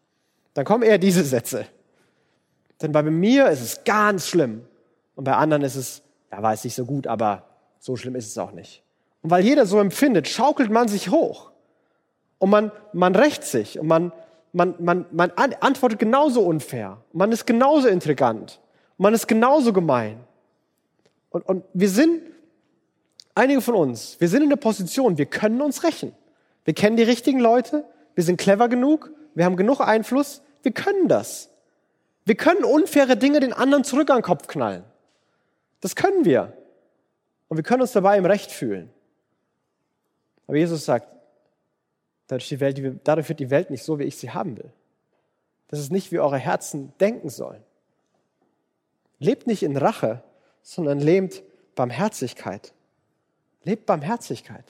Dann 0.54 0.66
kommen 0.66 0.84
eher 0.84 0.98
diese 0.98 1.24
Sätze. 1.24 1.66
Denn 2.82 2.92
bei 2.92 3.04
mir 3.04 3.48
ist 3.50 3.62
es 3.62 3.84
ganz 3.84 4.28
schlimm 4.28 4.66
und 5.16 5.24
bei 5.24 5.34
anderen 5.34 5.64
ist 5.64 5.76
es, 5.76 6.02
ja, 6.32 6.42
weiß 6.42 6.66
nicht 6.66 6.76
so 6.76 6.86
gut, 6.86 7.08
aber 7.08 7.44
so 7.80 7.96
schlimm 7.96 8.16
ist 8.16 8.28
es 8.28 8.38
auch 8.38 8.52
nicht. 8.52 8.84
Und 9.26 9.32
weil 9.32 9.44
jeder 9.44 9.66
so 9.66 9.80
empfindet, 9.80 10.28
schaukelt 10.28 10.70
man 10.70 10.88
sich 10.88 11.10
hoch. 11.10 11.50
Und 12.38 12.52
man, 12.52 12.72
man 12.94 13.16
rächt 13.16 13.44
sich 13.44 13.80
und 13.80 13.88
man, 13.88 14.12
man, 14.54 14.76
man, 14.78 15.08
man 15.10 15.32
antwortet 15.32 15.98
genauso 15.98 16.42
unfair. 16.42 16.98
Man 17.12 17.32
ist 17.32 17.48
genauso 17.48 17.88
intrigant. 17.88 18.62
Man 19.00 19.16
ist 19.16 19.28
genauso 19.28 19.74
gemein. 19.74 20.20
Und, 21.32 21.44
und 21.50 21.64
wir 21.74 21.90
sind 21.90 22.22
einige 23.34 23.62
von 23.62 23.74
uns, 23.74 24.16
wir 24.20 24.28
sind 24.28 24.44
in 24.44 24.50
der 24.50 24.58
Position, 24.58 25.18
wir 25.18 25.26
können 25.26 25.60
uns 25.60 25.84
rächen. 25.84 26.14
Wir 26.64 26.76
kennen 26.76 26.96
die 26.96 27.02
richtigen 27.02 27.40
Leute, 27.40 27.84
wir 28.14 28.24
sind 28.24 28.38
clever 28.38 28.70
genug, 28.70 29.10
wir 29.34 29.46
haben 29.46 29.58
genug 29.58 29.82
Einfluss, 29.82 30.44
wir 30.62 30.72
können 30.72 31.08
das. 31.08 31.50
Wir 32.26 32.36
können 32.36 32.64
unfaire 32.64 33.18
Dinge 33.18 33.40
den 33.40 33.54
anderen 33.54 33.84
zurück 33.84 34.12
an 34.12 34.18
den 34.18 34.24
Kopf 34.24 34.46
knallen. 34.46 34.84
Das 35.82 35.96
können 35.96 36.26
wir. 36.26 36.54
Und 37.48 37.58
wir 37.58 37.64
können 37.64 37.82
uns 37.82 37.92
dabei 37.92 38.20
im 38.20 38.28
Recht 38.28 38.52
fühlen. 38.52 38.92
Aber 40.48 40.58
Jesus 40.58 40.86
sagt, 40.86 41.08
dadurch, 42.28 42.48
die 42.50 42.60
Welt, 42.60 43.00
dadurch 43.04 43.30
wird 43.30 43.40
die 43.40 43.50
Welt 43.50 43.70
nicht 43.70 43.84
so, 43.84 44.00
wie 44.00 44.04
ich 44.04 44.18
sie 44.18 44.32
haben 44.32 44.58
will. 44.58 44.72
Das 45.68 45.80
ist 45.80 45.92
nicht, 45.92 46.12
wie 46.12 46.20
eure 46.20 46.38
Herzen 46.38 46.94
denken 47.00 47.30
sollen. 47.30 47.64
Lebt 49.20 49.48
nicht 49.48 49.64
in 49.64 49.78
Rache, 49.78 50.24
sondern 50.62 51.00
lebt 51.00 51.44
Barmherzigkeit. 51.76 52.74
Lebt 53.64 53.86
Barmherzigkeit. 53.86 54.66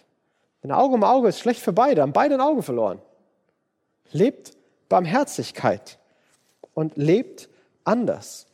Denn 0.64 0.72
Auge 0.72 0.96
um 0.96 1.04
Auge 1.04 1.28
ist 1.28 1.40
schlecht 1.40 1.62
für 1.62 1.74
beide, 1.74 2.02
haben 2.02 2.14
beide 2.14 2.36
ein 2.36 2.42
Auge 2.42 2.64
verloren. 2.64 3.02
Lebt 4.12 4.52
Barmherzigkeit 4.90 6.00
und 6.74 6.96
lebt 6.96 7.50
anders. 7.84 8.48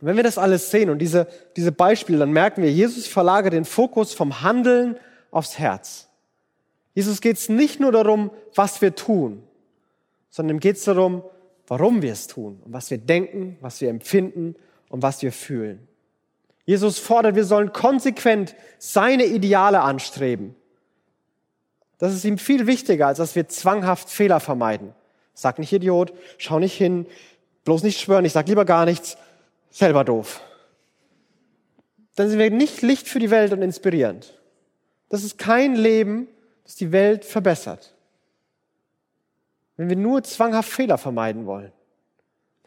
Und 0.00 0.08
wenn 0.08 0.16
wir 0.16 0.22
das 0.22 0.38
alles 0.38 0.70
sehen 0.70 0.90
und 0.90 0.98
diese, 0.98 1.26
diese 1.56 1.72
Beispiele, 1.72 2.18
dann 2.18 2.30
merken 2.30 2.62
wir, 2.62 2.70
Jesus 2.70 3.06
verlagert 3.06 3.52
den 3.52 3.64
Fokus 3.64 4.14
vom 4.14 4.42
Handeln 4.42 4.98
aufs 5.30 5.58
Herz. 5.58 6.08
Jesus 6.94 7.20
geht 7.20 7.36
es 7.36 7.48
nicht 7.48 7.80
nur 7.80 7.92
darum, 7.92 8.30
was 8.54 8.82
wir 8.82 8.94
tun, 8.94 9.42
sondern 10.28 10.56
ihm 10.56 10.60
geht 10.60 10.76
es 10.76 10.84
darum, 10.84 11.22
warum 11.66 12.02
wir 12.02 12.12
es 12.12 12.26
tun 12.26 12.60
und 12.64 12.72
was 12.72 12.90
wir 12.90 12.98
denken, 12.98 13.56
was 13.60 13.80
wir 13.80 13.90
empfinden 13.90 14.56
und 14.88 15.02
was 15.02 15.22
wir 15.22 15.32
fühlen. 15.32 15.86
Jesus 16.64 16.98
fordert, 16.98 17.36
wir 17.36 17.44
sollen 17.44 17.72
konsequent 17.72 18.54
seine 18.78 19.24
Ideale 19.24 19.80
anstreben. 19.80 20.54
Das 21.98 22.14
ist 22.14 22.24
ihm 22.24 22.38
viel 22.38 22.66
wichtiger, 22.66 23.06
als 23.08 23.18
dass 23.18 23.36
wir 23.36 23.48
zwanghaft 23.48 24.08
Fehler 24.08 24.40
vermeiden. 24.40 24.94
Sag 25.34 25.58
nicht 25.58 25.72
Idiot, 25.72 26.12
schau 26.38 26.58
nicht 26.58 26.76
hin, 26.76 27.06
bloß 27.64 27.82
nicht 27.82 28.00
schwören, 28.00 28.24
ich 28.24 28.32
sag 28.32 28.48
lieber 28.48 28.64
gar 28.64 28.84
nichts, 28.84 29.16
selber 29.70 30.04
doof. 30.04 30.40
Dann 32.16 32.28
sind 32.28 32.38
wir 32.38 32.50
nicht 32.50 32.82
Licht 32.82 33.08
für 33.08 33.18
die 33.18 33.30
Welt 33.30 33.52
und 33.52 33.62
inspirierend. 33.62 34.38
Das 35.08 35.24
ist 35.24 35.38
kein 35.38 35.74
Leben, 35.74 36.28
das 36.70 36.76
die 36.76 36.92
Welt 36.92 37.24
verbessert. 37.24 37.96
Wenn 39.76 39.88
wir 39.88 39.96
nur 39.96 40.22
zwanghaft 40.22 40.70
Fehler 40.70 40.98
vermeiden 40.98 41.44
wollen. 41.44 41.72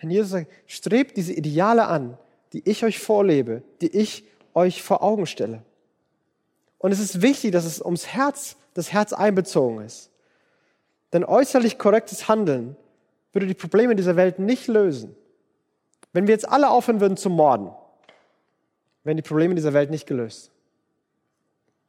Denn 0.01 0.11
Jesus 0.11 0.31
sagt, 0.31 0.51
strebt 0.67 1.15
diese 1.15 1.31
Ideale 1.31 1.85
an, 1.85 2.17
die 2.51 2.67
ich 2.69 2.83
euch 2.83 2.99
vorlebe, 2.99 3.63
die 3.79 3.95
ich 3.95 4.25
euch 4.55 4.83
vor 4.83 5.03
Augen 5.03 5.25
stelle. 5.25 5.63
Und 6.79 6.91
es 6.91 6.99
ist 6.99 7.21
wichtig, 7.21 7.53
dass 7.53 7.63
es 7.63 7.81
ums 7.81 8.07
Herz, 8.07 8.57
das 8.73 8.91
Herz 8.91 9.13
einbezogen 9.13 9.79
ist. 9.79 10.11
Denn 11.13 11.23
äußerlich 11.23 11.77
korrektes 11.77 12.27
Handeln 12.27 12.75
würde 13.31 13.47
die 13.47 13.53
Probleme 13.53 13.95
dieser 13.95 14.17
Welt 14.17 14.37
nicht 14.37 14.67
lösen. 14.67 15.15
Wenn 16.11 16.27
wir 16.27 16.33
jetzt 16.33 16.49
alle 16.49 16.71
aufhören 16.71 16.99
würden 16.99 17.15
zu 17.15 17.29
morden, 17.29 17.71
wären 19.05 19.15
die 19.15 19.23
Probleme 19.23 19.55
dieser 19.55 19.71
Welt 19.71 19.91
nicht 19.91 20.07
gelöst. 20.07 20.51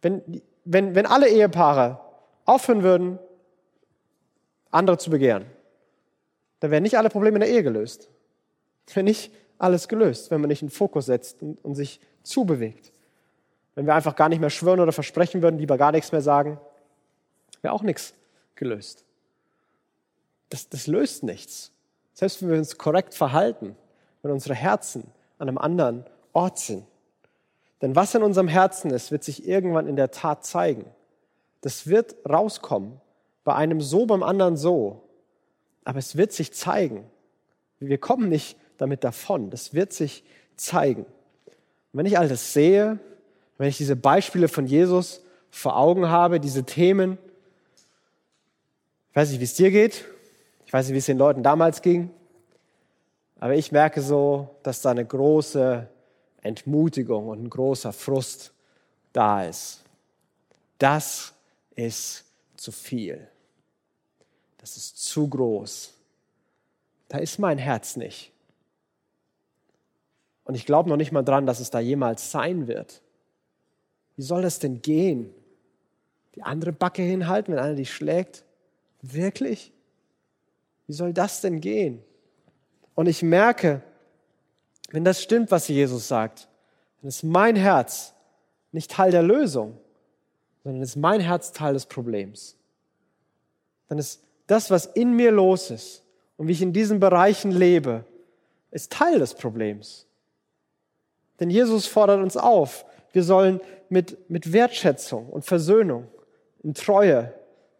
Wenn, 0.01 0.23
wenn, 0.65 0.95
wenn 0.95 1.07
alle 1.07 1.29
Ehepaare 1.29 2.04
aufhören 2.45 2.83
würden, 2.83 3.19
andere 4.71 4.99
zu 4.99 5.11
begehren, 5.11 5.47
dann 6.61 6.71
wären 6.71 6.83
nicht 6.83 6.99
alle 6.99 7.11
Probleme 7.11 7.37
in 7.37 7.41
der 7.41 7.51
Ehe 7.51 7.63
gelöst. 7.63 8.09
Wäre 8.93 9.05
nicht 9.05 9.33
alles 9.59 9.89
gelöst, 9.89 10.31
wenn 10.31 10.41
man 10.41 10.49
nicht 10.49 10.63
einen 10.63 10.71
Fokus 10.71 11.07
setzt 11.07 11.43
und, 11.43 11.63
und 11.65 11.75
sich 11.75 12.01
zubewegt. 12.23 12.93
Wenn 13.75 13.87
wir 13.87 13.95
einfach 13.95 14.17
gar 14.17 14.29
nicht 14.29 14.41
mehr 14.41 14.51
schwören 14.51 14.81
oder 14.81 14.93
versprechen 14.93 15.43
würden, 15.43 15.59
lieber 15.59 15.79
gar 15.79 15.93
nichts 15.93 16.13
mehr 16.13 16.21
sagen, 16.21 16.59
wäre 17.63 17.75
auch 17.75 17.83
nichts 17.83 18.15
gelöst. 18.55 19.05
Das, 20.51 20.69
das 20.69 20.87
löst 20.87 21.23
nichts. 21.23 21.73
Selbst 22.13 22.43
wenn 22.43 22.51
wir 22.51 22.59
uns 22.59 22.79
korrekt 22.79 23.15
verhalten, 23.15 23.77
wenn 24.23 24.31
unsere 24.31 24.55
Herzen 24.55 25.05
an 25.39 25.49
einem 25.49 25.59
anderen 25.59 26.05
Ort 26.33 26.59
sind. 26.59 26.85
Denn 27.83 27.97
was 27.97 28.15
in 28.15 28.23
unserem 28.23 28.49
Herzen 28.49 28.91
ist, 28.91 29.11
wird 29.11 29.25
sich 29.25 29.47
irgendwann 29.47 29.89
in 29.89 29.97
der 29.97 30.11
Tat 30.11 30.45
zeigen. 30.45 30.85
Das 31.65 31.87
wird 31.87 32.17
rauskommen. 32.29 33.01
Bei 33.43 33.55
einem 33.55 33.81
so, 33.81 34.05
beim 34.05 34.23
anderen 34.23 34.59
so. 34.59 35.01
Aber 35.83 35.99
es 35.99 36.15
wird 36.15 36.31
sich 36.31 36.53
zeigen. 36.53 37.07
Wir 37.79 37.97
kommen 37.97 38.29
nicht 38.29 38.59
damit 38.77 39.03
davon. 39.03 39.49
Das 39.49 39.73
wird 39.73 39.95
sich 39.95 40.25
zeigen. 40.57 41.05
Und 41.05 41.95
wenn 41.95 42.05
ich 42.05 42.19
all 42.19 42.29
das 42.29 42.53
sehe, 42.53 42.99
wenn 43.57 43.67
ich 43.67 43.79
diese 43.79 43.97
Beispiele 43.97 44.49
von 44.49 44.67
Jesus 44.67 45.23
vor 45.49 45.79
Augen 45.79 46.11
habe, 46.11 46.39
diese 46.39 46.65
Themen, 46.65 47.17
ich 49.09 49.17
weiß 49.17 49.31
nicht, 49.31 49.41
wie 49.41 49.45
es 49.45 49.55
dir 49.55 49.71
geht, 49.71 50.05
ich 50.67 50.73
weiß 50.75 50.89
nicht, 50.89 50.95
wie 50.95 50.99
es 50.99 51.07
den 51.07 51.17
Leuten 51.17 51.43
damals 51.43 51.81
ging, 51.81 52.11
aber 53.41 53.55
ich 53.55 53.73
merke 53.73 54.03
so, 54.03 54.51
dass 54.63 54.83
da 54.83 54.91
eine 54.91 55.07
große 55.07 55.89
Entmutigung 56.43 57.29
und 57.29 57.43
ein 57.43 57.49
großer 57.49 57.95
Frust 57.95 58.53
da 59.15 59.45
ist. 59.45 59.83
Das 60.77 61.34
ist 61.77 62.25
zu 62.57 62.73
viel. 62.73 63.29
Das 64.59 64.77
ist 64.77 65.03
zu 65.05 65.29
groß. 65.29 65.93
Da 67.09 67.19
ist 67.19 67.39
mein 67.39 67.59
Herz 67.59 67.97
nicht. 67.97 68.33
Und 70.45 70.55
ich 70.55 70.67
glaube 70.67 70.89
noch 70.89 70.97
nicht 70.97 71.13
mal 71.13 71.23
dran, 71.23 71.47
dass 71.47 71.61
es 71.61 71.71
da 71.71 71.81
jemals 71.81 72.31
sein 72.31 72.67
wird. 72.67 73.03
Wie 74.17 74.23
soll 74.23 74.43
das 74.43 74.59
denn 74.59 74.83
gehen? 74.83 75.33
Die 76.35 76.43
andere 76.43 76.73
Backe 76.73 77.03
hinhalten, 77.03 77.55
wenn 77.55 77.63
einer 77.63 77.75
dich 77.75 77.93
schlägt? 77.93 78.45
Wirklich? 79.03 79.73
Wie 80.87 80.93
soll 80.93 81.13
das 81.13 81.41
denn 81.41 81.61
gehen? 81.61 82.03
Und 82.95 83.07
ich 83.07 83.23
merke, 83.23 83.83
wenn 84.91 85.05
das 85.05 85.23
stimmt, 85.23 85.51
was 85.51 85.69
Jesus 85.69 86.09
sagt, 86.09 86.49
dann 87.01 87.09
ist 87.09 87.23
mein 87.23 87.57
Herz 87.57 88.15
nicht 88.73 88.91
Teil 88.91 89.11
der 89.11 89.23
Lösung, 89.23 89.79
sondern 90.65 90.83
ist 90.83 90.97
mein 90.97 91.21
Herz 91.21 91.53
Teil 91.53 91.75
des 91.75 91.87
Problems. 91.87 92.57
Dann 93.89 93.99
ist 93.99 94.23
das, 94.47 94.71
was 94.71 94.87
in 94.87 95.15
mir 95.15 95.31
los 95.31 95.71
ist 95.71 96.03
und 96.37 96.49
wie 96.49 96.53
ich 96.53 96.63
in 96.63 96.73
diesen 96.73 96.99
Bereichen 97.01 97.53
lebe, 97.53 98.05
ist 98.71 98.91
Teil 98.91 99.19
des 99.19 99.35
Problems. 99.35 100.07
Denn 101.39 101.51
Jesus 101.51 101.87
fordert 101.87 102.23
uns 102.23 102.37
auf, 102.37 102.85
wir 103.13 103.23
sollen 103.23 103.61
mit, 103.89 104.31
mit 104.31 104.53
Wertschätzung 104.53 105.29
und 105.29 105.45
Versöhnung, 105.45 106.09
in 106.63 106.75
Treue, 106.75 107.33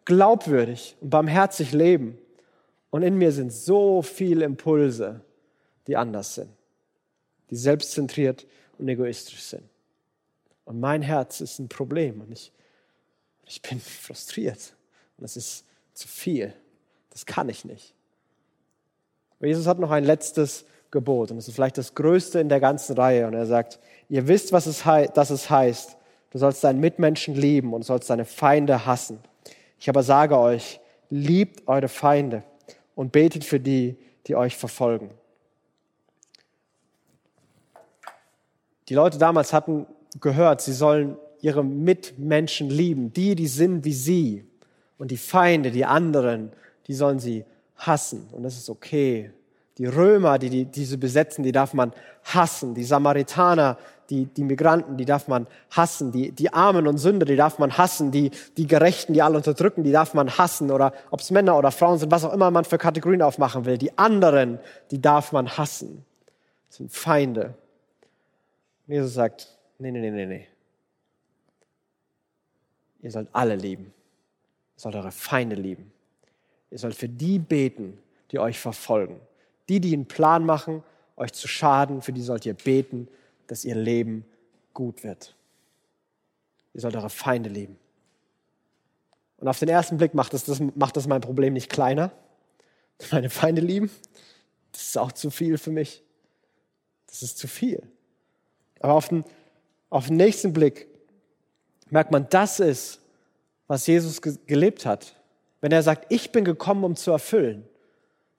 glaubwürdig 0.05 0.95
und 1.01 1.09
barmherzig 1.09 1.73
leben. 1.73 2.17
Und 2.91 3.01
in 3.01 3.17
mir 3.17 3.31
sind 3.31 3.51
so 3.51 4.01
viele 4.01 4.45
Impulse, 4.45 5.21
die 5.87 5.97
anders 5.97 6.35
sind, 6.35 6.49
die 7.49 7.55
selbstzentriert 7.55 8.45
und 8.77 8.87
egoistisch 8.87 9.41
sind. 9.41 9.63
Und 10.65 10.79
mein 10.79 11.01
Herz 11.01 11.41
ist 11.41 11.59
ein 11.59 11.67
Problem 11.67 12.21
und 12.21 12.31
ich, 12.31 12.51
ich 13.47 13.61
bin 13.61 13.79
frustriert. 13.79 14.73
Und 15.17 15.23
das 15.23 15.37
ist 15.37 15.65
zu 15.93 16.07
viel. 16.07 16.53
Das 17.11 17.25
kann 17.25 17.49
ich 17.49 17.65
nicht. 17.65 17.93
Aber 19.39 19.47
Jesus 19.47 19.67
hat 19.67 19.79
noch 19.79 19.91
ein 19.91 20.03
letztes 20.03 20.65
Gebot. 20.91 21.31
Und 21.31 21.37
das 21.37 21.47
ist 21.47 21.55
vielleicht 21.55 21.77
das 21.77 21.95
Größte 21.95 22.39
in 22.39 22.49
der 22.49 22.59
ganzen 22.59 22.95
Reihe. 22.95 23.27
Und 23.27 23.33
er 23.33 23.45
sagt, 23.45 23.79
ihr 24.09 24.27
wisst, 24.27 24.51
was 24.51 24.65
es, 24.65 24.83
dass 25.13 25.29
es 25.29 25.49
heißt, 25.49 25.97
du 26.31 26.37
sollst 26.37 26.63
deinen 26.63 26.79
Mitmenschen 26.79 27.35
lieben 27.35 27.73
und 27.73 27.83
sollst 27.83 28.09
deine 28.09 28.25
Feinde 28.25 28.85
hassen. 28.85 29.19
Ich 29.79 29.89
aber 29.89 30.03
sage 30.03 30.37
euch, 30.37 30.79
liebt 31.09 31.67
eure 31.67 31.87
Feinde 31.87 32.43
und 32.95 33.11
betet 33.11 33.43
für 33.43 33.59
die, 33.59 33.97
die 34.27 34.35
euch 34.35 34.55
verfolgen. 34.55 35.11
Die 38.89 38.93
Leute 38.93 39.17
damals 39.17 39.53
hatten 39.53 39.87
gehört, 40.21 40.61
sie 40.61 40.73
sollen 40.73 41.17
ihre 41.45 41.63
Mitmenschen 41.63 42.71
lieben, 42.71 43.13
die, 43.13 43.35
die 43.35 43.45
sind 43.45 43.85
wie 43.85 43.93
sie. 43.93 44.45
Und 44.97 45.11
die 45.11 45.17
Feinde, 45.17 45.69
die 45.69 45.85
anderen, 45.85 46.51
die 46.87 46.95
sollen 46.95 47.19
sie 47.19 47.45
hassen. 47.77 48.27
Und 48.31 48.41
das 48.41 48.57
ist 48.57 48.67
okay. 48.67 49.29
Die 49.77 49.85
Römer, 49.85 50.39
die, 50.39 50.49
die 50.49 50.65
diese 50.65 50.97
besetzen, 50.97 51.43
die 51.43 51.51
darf 51.51 51.75
man 51.75 51.91
hassen. 52.23 52.73
Die 52.73 52.83
Samaritaner, 52.83 53.77
die, 54.09 54.25
die 54.25 54.43
Migranten, 54.43 54.97
die 54.97 55.05
darf 55.05 55.27
man 55.27 55.45
hassen. 55.69 56.11
Die, 56.11 56.31
die 56.31 56.51
Armen 56.51 56.87
und 56.87 56.97
Sünder, 56.97 57.27
die 57.27 57.35
darf 57.35 57.59
man 57.59 57.77
hassen. 57.77 58.09
Die, 58.09 58.31
die 58.57 58.65
Gerechten, 58.65 59.13
die 59.13 59.21
alle 59.21 59.37
unterdrücken, 59.37 59.83
die 59.83 59.91
darf 59.91 60.15
man 60.15 60.35
hassen. 60.35 60.71
Oder 60.71 60.93
ob 61.11 61.19
es 61.19 61.29
Männer 61.29 61.59
oder 61.59 61.69
Frauen 61.69 61.99
sind, 61.99 62.09
was 62.09 62.23
auch 62.23 62.33
immer 62.33 62.49
man 62.49 62.65
für 62.65 62.79
Kategorien 62.79 63.21
aufmachen 63.21 63.65
will. 63.65 63.77
Die 63.77 63.95
anderen, 63.99 64.57
die 64.89 64.99
darf 64.99 65.31
man 65.31 65.47
hassen. 65.47 66.05
Das 66.69 66.77
sind 66.77 66.91
Feinde. 66.91 67.53
Jesus 68.87 69.13
sagt, 69.13 69.59
nee, 69.77 69.91
nee, 69.91 69.99
nee, 69.99 70.09
nee, 70.09 70.25
nee. 70.25 70.47
Ihr 73.05 73.11
sollt 73.11 73.29
alle 73.33 73.55
lieben. 73.55 73.93
Ihr 74.75 74.79
sollt 74.79 74.95
eure 74.95 75.11
Feinde 75.11 75.55
lieben. 75.55 75.91
Ihr 76.71 76.79
sollt 76.79 76.95
für 76.95 77.07
die 77.07 77.37
beten, 77.37 77.99
die 78.31 78.39
euch 78.39 78.57
verfolgen. 78.57 79.19
Die, 79.69 79.79
die 79.79 79.93
einen 79.93 80.07
Plan 80.07 80.43
machen, 80.43 80.81
euch 81.15 81.31
zu 81.31 81.47
schaden, 81.47 82.01
für 82.01 82.13
die 82.13 82.23
sollt 82.23 82.47
ihr 82.47 82.55
beten, 82.55 83.07
dass 83.45 83.63
ihr 83.63 83.75
Leben 83.75 84.25
gut 84.73 85.03
wird. 85.03 85.35
Ihr 86.73 86.81
sollt 86.81 86.95
eure 86.95 87.11
Feinde 87.11 87.47
lieben. 87.47 87.77
Und 89.37 89.49
auf 89.49 89.59
den 89.59 89.69
ersten 89.69 89.97
Blick 89.97 90.15
macht 90.15 90.33
das, 90.33 90.45
das, 90.45 90.59
macht 90.59 90.97
das 90.97 91.05
mein 91.05 91.21
Problem 91.21 91.53
nicht 91.53 91.69
kleiner. 91.69 92.11
Meine 93.11 93.29
Feinde 93.29 93.61
lieben, 93.61 93.91
das 94.71 94.81
ist 94.81 94.97
auch 94.97 95.11
zu 95.11 95.29
viel 95.29 95.59
für 95.59 95.69
mich. 95.69 96.01
Das 97.05 97.21
ist 97.21 97.37
zu 97.37 97.47
viel. 97.47 97.83
Aber 98.79 98.95
auf 98.95 99.09
den, 99.09 99.23
auf 99.91 100.07
den 100.07 100.17
nächsten 100.17 100.53
Blick 100.53 100.87
merkt 101.91 102.11
man, 102.11 102.27
das 102.29 102.59
ist, 102.59 102.99
was 103.67 103.87
Jesus 103.87 104.21
gelebt 104.21 104.85
hat. 104.85 105.15
Wenn 105.61 105.71
er 105.71 105.83
sagt, 105.83 106.11
ich 106.11 106.31
bin 106.31 106.45
gekommen, 106.45 106.83
um 106.83 106.95
zu 106.95 107.11
erfüllen, 107.11 107.65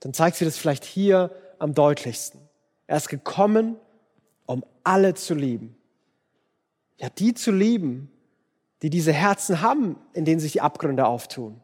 dann 0.01 0.15
zeigt 0.15 0.37
sie 0.37 0.45
das 0.45 0.59
vielleicht 0.59 0.85
hier 0.85 1.31
am 1.59 1.75
deutlichsten. 1.75 2.41
Er 2.87 2.99
ist 2.99 3.09
gekommen, 3.09 3.77
um 4.47 4.65
alle 4.85 5.15
zu 5.15 5.35
lieben. 5.35 5.77
Ja, 6.99 7.09
die 7.11 7.35
zu 7.35 7.51
lieben, 7.51 8.11
die 8.83 8.91
diese 8.91 9.13
Herzen 9.13 9.61
haben, 9.61 9.97
in 10.13 10.25
denen 10.25 10.41
sich 10.41 10.53
die 10.53 10.61
Abgründe 10.61 11.07
auftun. 11.07 11.61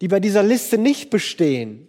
Die 0.00 0.08
bei 0.08 0.20
dieser 0.20 0.42
Liste 0.42 0.78
nicht 0.78 1.10
bestehen. 1.10 1.88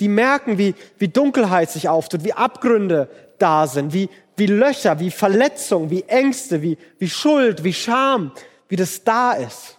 Die 0.00 0.08
merken, 0.08 0.58
wie, 0.58 0.74
wie 0.98 1.08
Dunkelheit 1.08 1.70
sich 1.70 1.88
auftut, 1.88 2.24
wie 2.24 2.32
Abgründe 2.32 3.10
da 3.38 3.66
sind, 3.66 3.92
wie, 3.92 4.08
wie 4.36 4.46
Löcher, 4.46 5.00
wie 5.00 5.10
Verletzungen, 5.10 5.90
wie 5.90 6.02
Ängste, 6.04 6.62
wie, 6.62 6.78
wie 6.98 7.10
Schuld, 7.10 7.64
wie 7.64 7.72
Scham, 7.72 8.32
wie 8.68 8.76
das 8.76 9.04
da 9.04 9.32
ist. 9.32 9.78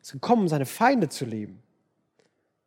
Es 0.00 0.08
ist 0.08 0.12
gekommen, 0.12 0.48
seine 0.48 0.66
Feinde 0.66 1.08
zu 1.08 1.24
lieben. 1.24 1.62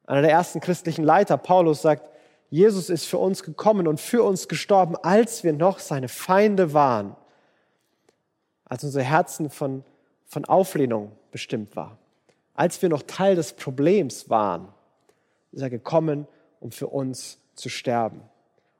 Einer 0.06 0.22
der 0.22 0.32
ersten 0.32 0.60
christlichen 0.60 1.04
Leiter, 1.04 1.38
Paulus, 1.38 1.82
sagt, 1.82 2.10
Jesus 2.50 2.90
ist 2.90 3.06
für 3.06 3.18
uns 3.18 3.44
gekommen 3.44 3.88
und 3.88 4.00
für 4.00 4.24
uns 4.24 4.48
gestorben, 4.48 4.96
als 4.98 5.44
wir 5.44 5.54
noch 5.54 5.80
seine 5.80 6.10
Feinde 6.10 6.74
waren, 6.74 7.16
als 8.66 8.84
unsere 8.84 9.04
Herzen 9.04 9.50
von, 9.50 9.84
von 10.26 10.46
Auflehnung 10.46 11.14
bestimmt 11.32 11.76
war, 11.76 11.98
als 12.54 12.82
wir 12.82 12.90
noch 12.90 13.04
Teil 13.04 13.36
des 13.36 13.54
Problems 13.54 14.30
waren, 14.30 14.68
ist 15.52 15.62
er 15.62 15.70
gekommen, 15.70 16.28
um 16.60 16.72
für 16.72 16.88
uns 16.88 17.38
zu 17.56 17.70
sterben. 17.70 18.22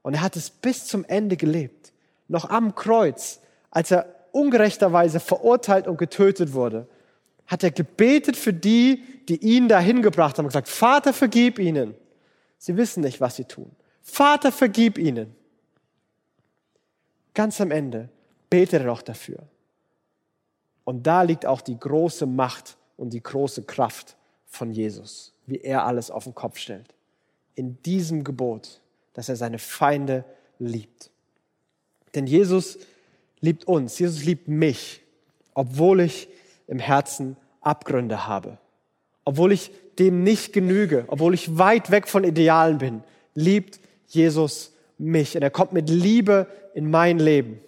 Und 0.02 0.16
er 0.16 0.22
hat 0.22 0.36
es 0.36 0.50
bis 0.50 0.86
zum 0.86 1.06
Ende 1.06 1.38
gelebt, 1.38 1.94
noch 2.28 2.50
am 2.50 2.76
Kreuz, 2.76 3.40
als 3.70 3.92
er 3.92 4.21
ungerechterweise 4.32 5.20
verurteilt 5.20 5.88
und 5.88 5.98
getötet 5.98 6.54
wurde, 6.54 6.88
hat 7.48 7.64
er 7.64 7.72
gebetet 7.72 8.38
für 8.38 8.54
die, 8.54 9.04
die 9.28 9.38
ihn 9.38 9.68
dahin 9.68 10.02
gebracht 10.02 10.38
haben 10.38 10.46
und 10.46 10.50
gesagt, 10.50 10.70
Vater, 10.70 11.14
vergib 11.14 11.60
ihnen. 11.60 11.96
Sie 12.58 12.78
wissen 12.78 13.02
nicht, 13.02 13.20
was 13.20 13.36
sie 13.36 13.46
tun. 13.46 13.72
Vater, 14.02 14.52
vergib 14.52 14.98
ihnen. 14.98 15.36
Ganz 17.34 17.60
am 17.62 17.72
Ende 17.72 18.10
betet 18.50 18.82
er 18.82 18.86
noch 18.86 19.02
dafür. 19.02 19.40
Und 20.84 21.08
da 21.08 21.22
liegt 21.22 21.46
auch 21.46 21.62
die 21.62 21.80
große 21.80 22.26
Macht 22.26 22.78
und 22.98 23.14
die 23.14 23.24
große 23.24 23.64
Kraft 23.64 24.18
von 24.46 24.72
Jesus, 24.72 25.34
wie 25.46 25.58
er 25.58 25.86
alles 25.86 26.12
auf 26.12 26.26
den 26.26 26.36
Kopf 26.36 26.58
stellt. 26.58 26.94
In 27.56 27.82
diesem 27.84 28.24
Gebot, 28.24 28.82
dass 29.14 29.30
er 29.30 29.36
seine 29.36 29.60
Feinde 29.60 30.26
liebt. 30.60 31.10
Denn 32.16 32.28
Jesus 32.28 32.80
liebt 33.42 33.66
uns, 33.66 33.98
Jesus 34.00 34.24
liebt 34.24 34.48
mich, 34.48 35.02
obwohl 35.54 36.02
ich 36.02 36.30
im 36.68 36.80
Herzen 36.80 37.36
Abgründe 37.60 38.28
habe, 38.28 38.58
obwohl 39.26 39.52
ich 39.52 39.72
dem 40.00 40.24
nicht 40.24 40.54
genüge, 40.54 41.04
obwohl 41.08 41.34
ich 41.34 41.58
weit 41.58 41.92
weg 41.92 42.08
von 42.08 42.24
Idealen 42.24 42.78
bin, 42.78 43.04
liebt 43.36 43.80
Jesus 44.08 44.74
mich. 44.98 45.36
Und 45.36 45.44
er 45.44 45.50
kommt 45.50 45.74
mit 45.74 45.90
Liebe 45.90 46.48
in 46.74 46.90
mein 46.90 47.20
Leben. 47.20 47.60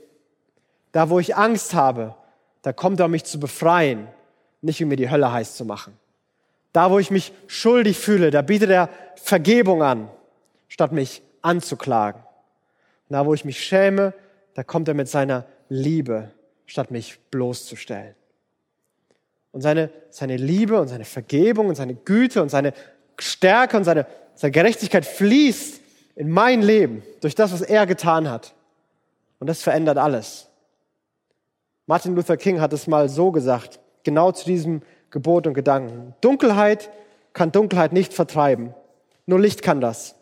Da, 0.91 1.09
wo 1.09 1.19
ich 1.19 1.36
Angst 1.36 1.73
habe, 1.73 2.15
da 2.62 2.71
kommt 2.71 2.99
er, 2.99 3.05
um 3.05 3.12
mich 3.12 3.25
zu 3.25 3.39
befreien, 3.39 4.07
nicht 4.62 4.81
um 4.81 4.89
mir 4.89 4.95
die 4.95 5.09
Hölle 5.09 5.31
heiß 5.31 5.57
zu 5.57 5.65
machen. 5.65 5.97
Da, 6.71 6.89
wo 6.89 6.97
ich 6.97 7.12
mich 7.12 7.33
schuldig 7.47 7.97
fühle, 7.99 8.31
da 8.31 8.41
bietet 8.41 8.69
er 8.69 8.89
Vergebung 9.15 9.83
an, 9.83 10.09
statt 10.69 10.91
mich 10.91 11.21
anzuklagen. 11.41 12.23
Da, 13.09 13.25
wo 13.27 13.33
ich 13.33 13.45
mich 13.45 13.63
schäme, 13.63 14.13
da 14.55 14.63
kommt 14.63 14.88
er 14.88 14.95
mit 14.95 15.07
seiner 15.07 15.45
Liebe, 15.73 16.29
statt 16.67 16.91
mich 16.91 17.19
bloßzustellen. 17.31 18.13
Und 19.51 19.62
seine, 19.62 19.89
seine 20.12 20.38
Liebe 20.38 20.79
und 20.79 20.88
seine 20.88 21.05
Vergebung 21.05 21.67
und 21.67 21.75
seine 21.75 21.95
Güte 21.95 22.43
und 22.43 22.49
seine 22.49 22.73
Stärke 23.17 23.77
und 23.77 23.83
seine, 23.83 24.05
seine 24.36 24.51
Gerechtigkeit 24.51 25.05
fließt 25.05 25.81
in 26.15 26.29
mein 26.29 26.62
Leben 26.62 27.01
durch 27.21 27.33
das, 27.33 27.51
was 27.51 27.62
er 27.62 27.88
getan 27.88 28.29
hat. 28.29 28.53
Und 29.39 29.47
das 29.47 29.63
verändert 29.63 29.97
alles. 29.97 30.47
Martin 31.88 32.15
Luther 32.15 32.38
King 32.38 32.62
hat 32.62 32.71
es 32.71 32.86
mal 32.86 33.09
so 33.09 33.31
gesagt, 33.31 33.79
genau 34.03 34.31
zu 34.31 34.45
diesem 34.45 34.83
Gebot 35.09 35.47
und 35.47 35.55
Gedanken. 35.55 36.13
Dunkelheit 36.21 36.91
kann 37.33 37.51
Dunkelheit 37.51 37.93
nicht 37.93 38.13
vertreiben, 38.13 38.75
nur 39.25 39.39
Licht 39.39 39.63
kann 39.63 39.81
das. 39.81 40.15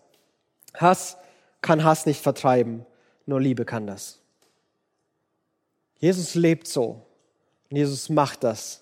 Hass 0.76 1.18
kann 1.62 1.84
Hass 1.84 2.06
nicht 2.06 2.22
vertreiben, 2.22 2.86
nur 3.26 3.42
Liebe 3.42 3.66
kann 3.66 3.86
das. 3.86 4.21
Jesus 6.02 6.36
lebt 6.36 6.68
so 6.68 7.08
und 7.70 7.78
Jesus 7.78 8.10
macht 8.10 8.44
das 8.44 8.82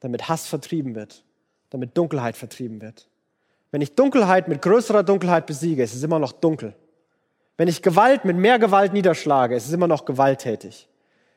damit 0.00 0.28
Hass 0.28 0.46
vertrieben 0.46 0.94
wird, 0.94 1.22
damit 1.68 1.96
Dunkelheit 1.96 2.36
vertrieben 2.36 2.80
wird. 2.80 3.06
Wenn 3.70 3.82
ich 3.82 3.94
Dunkelheit 3.94 4.48
mit 4.48 4.62
größerer 4.62 5.04
Dunkelheit 5.04 5.46
besiege, 5.46 5.82
ist 5.82 5.94
es 5.94 6.02
immer 6.02 6.18
noch 6.18 6.32
dunkel. 6.32 6.74
Wenn 7.56 7.68
ich 7.68 7.82
Gewalt 7.82 8.24
mit 8.24 8.36
mehr 8.36 8.58
Gewalt 8.58 8.92
niederschlage, 8.92 9.54
ist 9.54 9.66
es 9.66 9.72
immer 9.72 9.86
noch 9.86 10.06
gewalttätig. 10.06 10.88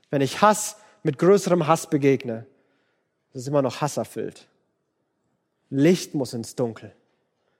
Wenn 0.10 0.21
ich 0.21 0.41
Hass 0.41 0.78
mit 1.04 1.19
größerem 1.19 1.67
Hass 1.67 1.89
begegne, 1.89 2.45
ist 3.34 3.41
es 3.41 3.47
immer 3.47 3.62
noch 3.62 3.82
hasserfüllt. 3.82 4.47
Licht 5.69 6.15
muss 6.15 6.34
ins 6.34 6.56
Dunkel. 6.56 6.95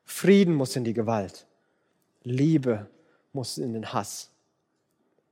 Frieden 0.06 0.56
muss 0.56 0.76
in 0.76 0.84
die 0.84 0.94
Gewalt. 0.94 1.46
Liebe 2.24 2.90
muss 3.34 3.58
in 3.58 3.74
den 3.74 3.92
Hass. 3.92 4.30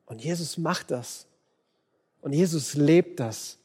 Und 0.06 0.24
Jesus 0.24 0.58
macht 0.58 0.92
das. 0.92 1.26
Und 2.22 2.34
Jesus 2.34 2.76
lebt 2.76 3.20
das. 3.20 3.58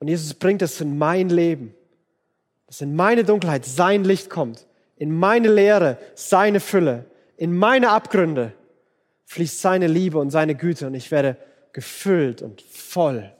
Und 0.00 0.08
Jesus 0.08 0.34
bringt 0.34 0.60
es 0.62 0.80
in 0.80 0.98
mein 0.98 1.28
Leben, 1.28 1.74
dass 2.66 2.80
in 2.80 2.94
meine 2.94 3.24
Dunkelheit 3.24 3.64
sein 3.64 4.04
Licht 4.04 4.28
kommt, 4.28 4.66
in 4.96 5.16
meine 5.16 5.48
Leere 5.48 5.98
seine 6.14 6.60
Fülle, 6.60 7.06
in 7.36 7.56
meine 7.56 7.90
Abgründe 7.90 8.52
fließt 9.26 9.60
seine 9.60 9.86
Liebe 9.86 10.18
und 10.18 10.30
seine 10.30 10.54
Güte 10.54 10.86
und 10.86 10.94
ich 10.94 11.10
werde 11.10 11.36
gefüllt 11.72 12.42
und 12.42 12.62
voll. 12.62 13.32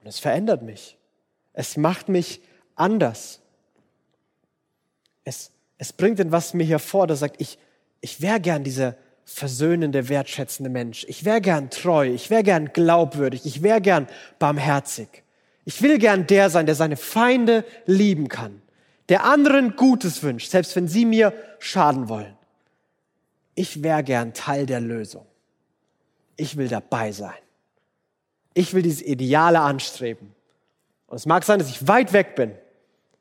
Und 0.00 0.06
es 0.06 0.18
verändert 0.18 0.62
mich. 0.62 0.96
Es 1.52 1.76
macht 1.76 2.08
mich 2.08 2.40
anders. 2.74 3.40
Es, 5.24 5.50
es 5.78 5.92
bringt 5.92 6.20
etwas 6.20 6.54
mir 6.54 6.64
hervor, 6.64 7.06
das 7.06 7.20
sagt, 7.20 7.40
ich, 7.40 7.58
ich 8.00 8.20
wäre 8.20 8.40
gern 8.40 8.64
dieser 8.64 8.96
versöhnende, 9.24 10.08
wertschätzende 10.08 10.70
Mensch. 10.70 11.04
Ich 11.08 11.24
wäre 11.24 11.40
gern 11.40 11.70
treu. 11.70 12.08
Ich 12.08 12.30
wäre 12.30 12.42
gern 12.42 12.72
glaubwürdig. 12.72 13.46
Ich 13.46 13.62
wäre 13.62 13.80
gern 13.80 14.06
barmherzig. 14.38 15.24
Ich 15.64 15.80
will 15.82 15.98
gern 15.98 16.26
der 16.26 16.50
sein, 16.50 16.66
der 16.66 16.74
seine 16.74 16.96
Feinde 16.96 17.64
lieben 17.86 18.28
kann, 18.28 18.60
der 19.08 19.24
anderen 19.24 19.76
Gutes 19.76 20.22
wünscht, 20.22 20.50
selbst 20.50 20.76
wenn 20.76 20.88
sie 20.88 21.06
mir 21.06 21.32
schaden 21.58 22.08
wollen. 22.08 22.36
Ich 23.54 23.82
wäre 23.82 24.02
gern 24.02 24.34
Teil 24.34 24.66
der 24.66 24.80
Lösung. 24.80 25.24
Ich 26.36 26.56
will 26.56 26.68
dabei 26.68 27.12
sein. 27.12 27.34
Ich 28.52 28.74
will 28.74 28.82
dieses 28.82 29.02
Ideale 29.02 29.60
anstreben. 29.60 30.34
Und 31.06 31.16
es 31.16 31.26
mag 31.26 31.44
sein, 31.44 31.58
dass 31.58 31.70
ich 31.70 31.86
weit 31.86 32.12
weg 32.12 32.34
bin, 32.34 32.52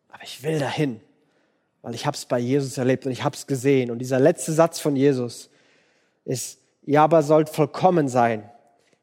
Aber 0.10 0.24
ich 0.24 0.44
will 0.44 0.60
dahin, 0.60 1.00
weil 1.82 1.96
ich 1.96 2.06
habe 2.06 2.16
es 2.16 2.26
bei 2.26 2.39
Jesus 2.39 2.78
erlebt 2.78 3.06
und 3.06 3.12
ich 3.12 3.24
habe 3.24 3.36
es 3.36 3.48
gesehen. 3.48 3.92
Und 3.92 4.00
dieser 4.00 4.20
letzte 4.20 4.52
Satz 4.52 4.80
von 4.80 4.96
Jesus 4.96 5.50
ist, 6.26 6.60
ihr 6.84 7.02
aber 7.02 7.24
sollt 7.24 7.50
vollkommen 7.50 8.08
sein, 8.08 8.50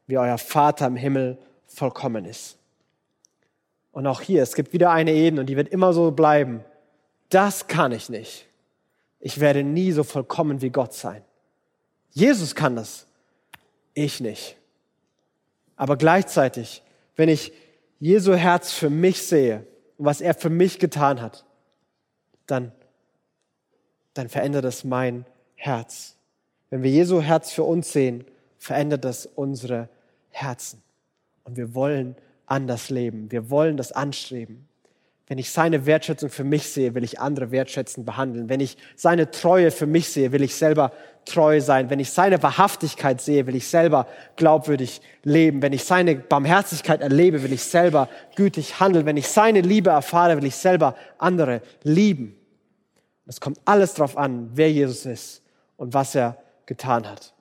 wie 0.07 0.17
euer 0.17 0.37
Vater 0.37 0.87
im 0.87 0.95
Himmel 0.95 1.37
vollkommen 1.67 2.25
ist. 2.25 2.57
Und 3.91 4.07
auch 4.07 4.21
hier, 4.21 4.43
es 4.43 4.55
gibt 4.55 4.73
wieder 4.73 4.91
eine 4.91 5.11
Ebene 5.11 5.41
und 5.41 5.47
die 5.47 5.57
wird 5.57 5.69
immer 5.69 5.93
so 5.93 6.11
bleiben. 6.11 6.63
Das 7.29 7.67
kann 7.67 7.91
ich 7.91 8.09
nicht. 8.09 8.47
Ich 9.19 9.39
werde 9.39 9.63
nie 9.63 9.91
so 9.91 10.03
vollkommen 10.03 10.61
wie 10.61 10.69
Gott 10.69 10.93
sein. 10.93 11.23
Jesus 12.11 12.55
kann 12.55 12.75
das. 12.75 13.07
Ich 13.93 14.19
nicht. 14.19 14.57
Aber 15.75 15.97
gleichzeitig, 15.97 16.81
wenn 17.15 17.29
ich 17.29 17.53
Jesu 17.99 18.33
Herz 18.33 18.71
für 18.71 18.89
mich 18.89 19.21
sehe 19.23 19.65
und 19.97 20.05
was 20.05 20.21
er 20.21 20.33
für 20.33 20.49
mich 20.49 20.79
getan 20.79 21.21
hat, 21.21 21.45
dann, 22.47 22.71
dann 24.13 24.29
verändert 24.29 24.65
das 24.65 24.83
mein 24.83 25.25
Herz. 25.55 26.15
Wenn 26.71 26.83
wir 26.83 26.89
Jesu 26.89 27.21
Herz 27.21 27.51
für 27.51 27.63
uns 27.63 27.91
sehen, 27.91 28.23
verändert 28.57 29.05
das 29.05 29.27
unsere 29.27 29.89
Herzen. 30.29 30.81
Und 31.43 31.57
wir 31.57 31.75
wollen 31.75 32.15
anders 32.45 32.89
leben. 32.89 33.29
Wir 33.31 33.49
wollen 33.49 33.77
das 33.77 33.91
anstreben. 33.91 34.67
Wenn 35.27 35.37
ich 35.37 35.51
seine 35.51 35.85
Wertschätzung 35.85 36.29
für 36.29 36.43
mich 36.43 36.67
sehe, 36.69 36.95
will 36.95 37.03
ich 37.03 37.19
andere 37.19 37.51
wertschätzend 37.51 38.05
behandeln. 38.05 38.49
Wenn 38.49 38.59
ich 38.59 38.77
seine 38.95 39.31
Treue 39.31 39.71
für 39.71 39.85
mich 39.85 40.09
sehe, 40.09 40.31
will 40.31 40.43
ich 40.43 40.55
selber 40.55 40.91
treu 41.25 41.61
sein. 41.61 41.89
Wenn 41.89 41.99
ich 41.99 42.11
seine 42.11 42.41
Wahrhaftigkeit 42.41 43.21
sehe, 43.21 43.47
will 43.47 43.55
ich 43.55 43.67
selber 43.67 44.07
glaubwürdig 44.35 45.01
leben. 45.23 45.61
Wenn 45.61 45.73
ich 45.73 45.83
seine 45.83 46.15
Barmherzigkeit 46.15 47.01
erlebe, 47.01 47.43
will 47.43 47.53
ich 47.53 47.63
selber 47.63 48.09
gütig 48.35 48.79
handeln. 48.79 49.05
Wenn 49.05 49.17
ich 49.17 49.27
seine 49.27 49.61
Liebe 49.61 49.89
erfahre, 49.89 50.37
will 50.37 50.45
ich 50.45 50.55
selber 50.55 50.95
andere 51.17 51.61
lieben. 51.83 52.35
Es 53.25 53.39
kommt 53.39 53.59
alles 53.65 53.93
darauf 53.93 54.17
an, 54.17 54.51
wer 54.53 54.71
Jesus 54.71 55.05
ist 55.05 55.43
und 55.77 55.93
was 55.93 56.15
er 56.15 56.37
getan 56.71 57.05
hat. 57.05 57.33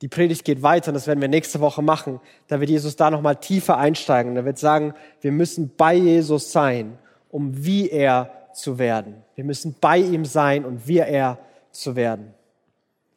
Die 0.00 0.06
Predigt 0.06 0.44
geht 0.44 0.62
weiter 0.62 0.90
und 0.90 0.94
das 0.94 1.08
werden 1.08 1.20
wir 1.20 1.26
nächste 1.26 1.58
Woche 1.58 1.82
machen. 1.82 2.20
Da 2.46 2.60
wird 2.60 2.70
Jesus 2.70 2.94
da 2.94 3.10
nochmal 3.10 3.34
tiefer 3.34 3.78
einsteigen. 3.78 4.36
Da 4.36 4.44
wird 4.44 4.58
sagen, 4.58 4.94
wir 5.22 5.32
müssen 5.32 5.72
bei 5.76 5.94
Jesus 5.94 6.52
sein, 6.52 6.96
um 7.30 7.64
wie 7.64 7.90
er 7.90 8.30
zu 8.54 8.78
werden. 8.78 9.24
Wir 9.34 9.42
müssen 9.42 9.74
bei 9.80 9.98
ihm 9.98 10.24
sein 10.24 10.64
und 10.64 10.86
wie 10.86 10.98
er 10.98 11.38
zu 11.72 11.96
werden. 11.96 12.32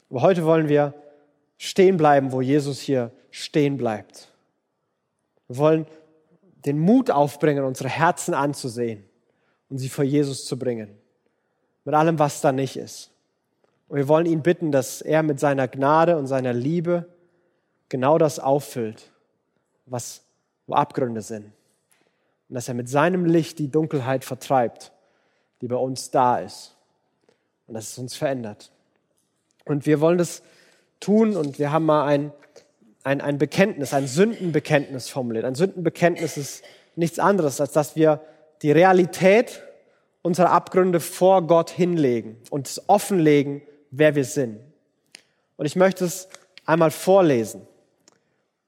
Aber 0.09 0.23
heute 0.23 0.43
wollen 0.43 0.67
wir 0.67 0.95
stehen 1.57 1.97
bleiben, 1.97 2.31
wo 2.31 2.41
Jesus 2.41 2.79
hier 2.79 3.11
stehen 3.29 3.77
bleibt. 3.77 4.33
Wir 5.49 5.57
wollen 5.57 5.85
den 6.65 6.79
Mut 6.79 7.11
aufbringen, 7.11 7.63
unsere 7.63 7.89
Herzen 7.89 8.33
anzusehen 8.33 9.03
und 9.69 9.77
sie 9.77 9.89
vor 9.89 10.03
Jesus 10.03 10.45
zu 10.45 10.57
bringen. 10.57 10.89
Mit 11.85 11.93
allem, 11.93 12.17
was 12.17 12.41
da 12.41 12.51
nicht 12.51 12.75
ist. 12.75 13.12
Und 13.93 13.99
wir 13.99 14.07
wollen 14.07 14.25
ihn 14.25 14.41
bitten, 14.41 14.71
dass 14.71 15.03
er 15.03 15.21
mit 15.21 15.39
seiner 15.39 15.67
Gnade 15.67 16.17
und 16.17 16.25
seiner 16.25 16.51
Liebe 16.51 17.05
genau 17.89 18.17
das 18.17 18.39
auffüllt, 18.39 19.11
was 19.85 20.23
wo 20.65 20.73
Abgründe 20.73 21.21
sind. 21.21 21.45
Und 22.49 22.55
dass 22.55 22.67
er 22.67 22.73
mit 22.73 22.89
seinem 22.89 23.23
Licht 23.25 23.59
die 23.59 23.69
Dunkelheit 23.69 24.25
vertreibt, 24.25 24.91
die 25.61 25.67
bei 25.67 25.75
uns 25.75 26.09
da 26.09 26.39
ist. 26.39 26.75
Und 27.67 27.75
dass 27.75 27.91
es 27.91 27.99
uns 27.99 28.15
verändert. 28.15 28.71
Und 29.65 29.85
wir 29.85 30.01
wollen 30.01 30.17
das 30.17 30.41
tun 30.99 31.35
und 31.35 31.59
wir 31.59 31.71
haben 31.71 31.85
mal 31.85 32.07
ein, 32.07 32.31
ein, 33.03 33.21
ein 33.21 33.37
Bekenntnis, 33.37 33.93
ein 33.93 34.07
Sündenbekenntnis 34.07 35.07
formuliert. 35.07 35.45
Ein 35.45 35.53
Sündenbekenntnis 35.53 36.35
ist 36.37 36.63
nichts 36.95 37.19
anderes, 37.19 37.61
als 37.61 37.73
dass 37.73 37.95
wir 37.95 38.21
die 38.63 38.71
Realität 38.71 39.61
unserer 40.23 40.49
Abgründe 40.49 40.99
vor 40.99 41.45
Gott 41.45 41.69
hinlegen 41.69 42.37
und 42.49 42.67
es 42.67 42.89
offenlegen 42.89 43.61
wer 43.95 44.15
wir 44.15 44.25
sind. 44.25 44.59
Und 45.55 45.65
ich 45.65 45.75
möchte 45.75 46.05
es 46.05 46.27
einmal 46.65 46.91
vorlesen. 46.91 47.61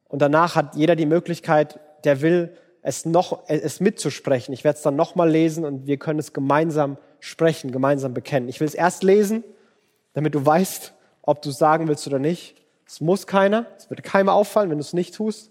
Und 0.08 0.22
danach 0.22 0.56
hat 0.56 0.76
jeder 0.76 0.96
die 0.96 1.06
Möglichkeit, 1.06 1.80
der 2.04 2.22
will, 2.22 2.56
es 2.84 3.04
noch, 3.04 3.42
es 3.48 3.80
mitzusprechen. 3.80 4.54
Ich 4.54 4.64
werde 4.64 4.78
es 4.78 4.84
dann 4.84 4.96
nochmal 4.96 5.30
lesen 5.30 5.66
und 5.66 5.88
wir 5.88 5.98
können 5.98 6.20
es 6.20 6.34
gemeinsam 6.34 6.98
sprechen, 7.20 7.72
gemeinsam 7.72 8.14
bekennen. 8.14 8.48
Ich 8.48 8.60
will 8.60 8.68
es 8.68 8.76
erst 8.76 9.02
lesen, 9.02 9.44
damit 10.14 10.36
du 10.36 10.46
weißt, 10.46 10.94
ob 11.24 11.42
du 11.42 11.50
es 11.50 11.58
sagen 11.58 11.88
willst 11.88 12.06
oder 12.06 12.20
nicht. 12.20 12.56
Es 12.86 13.02
muss 13.02 13.26
keiner, 13.26 13.66
es 13.78 13.90
wird 13.90 14.04
keinem 14.04 14.30
auffallen, 14.30 14.70
wenn 14.70 14.78
du 14.78 14.84
es 14.84 14.94
nicht 14.94 15.16
tust. 15.16 15.50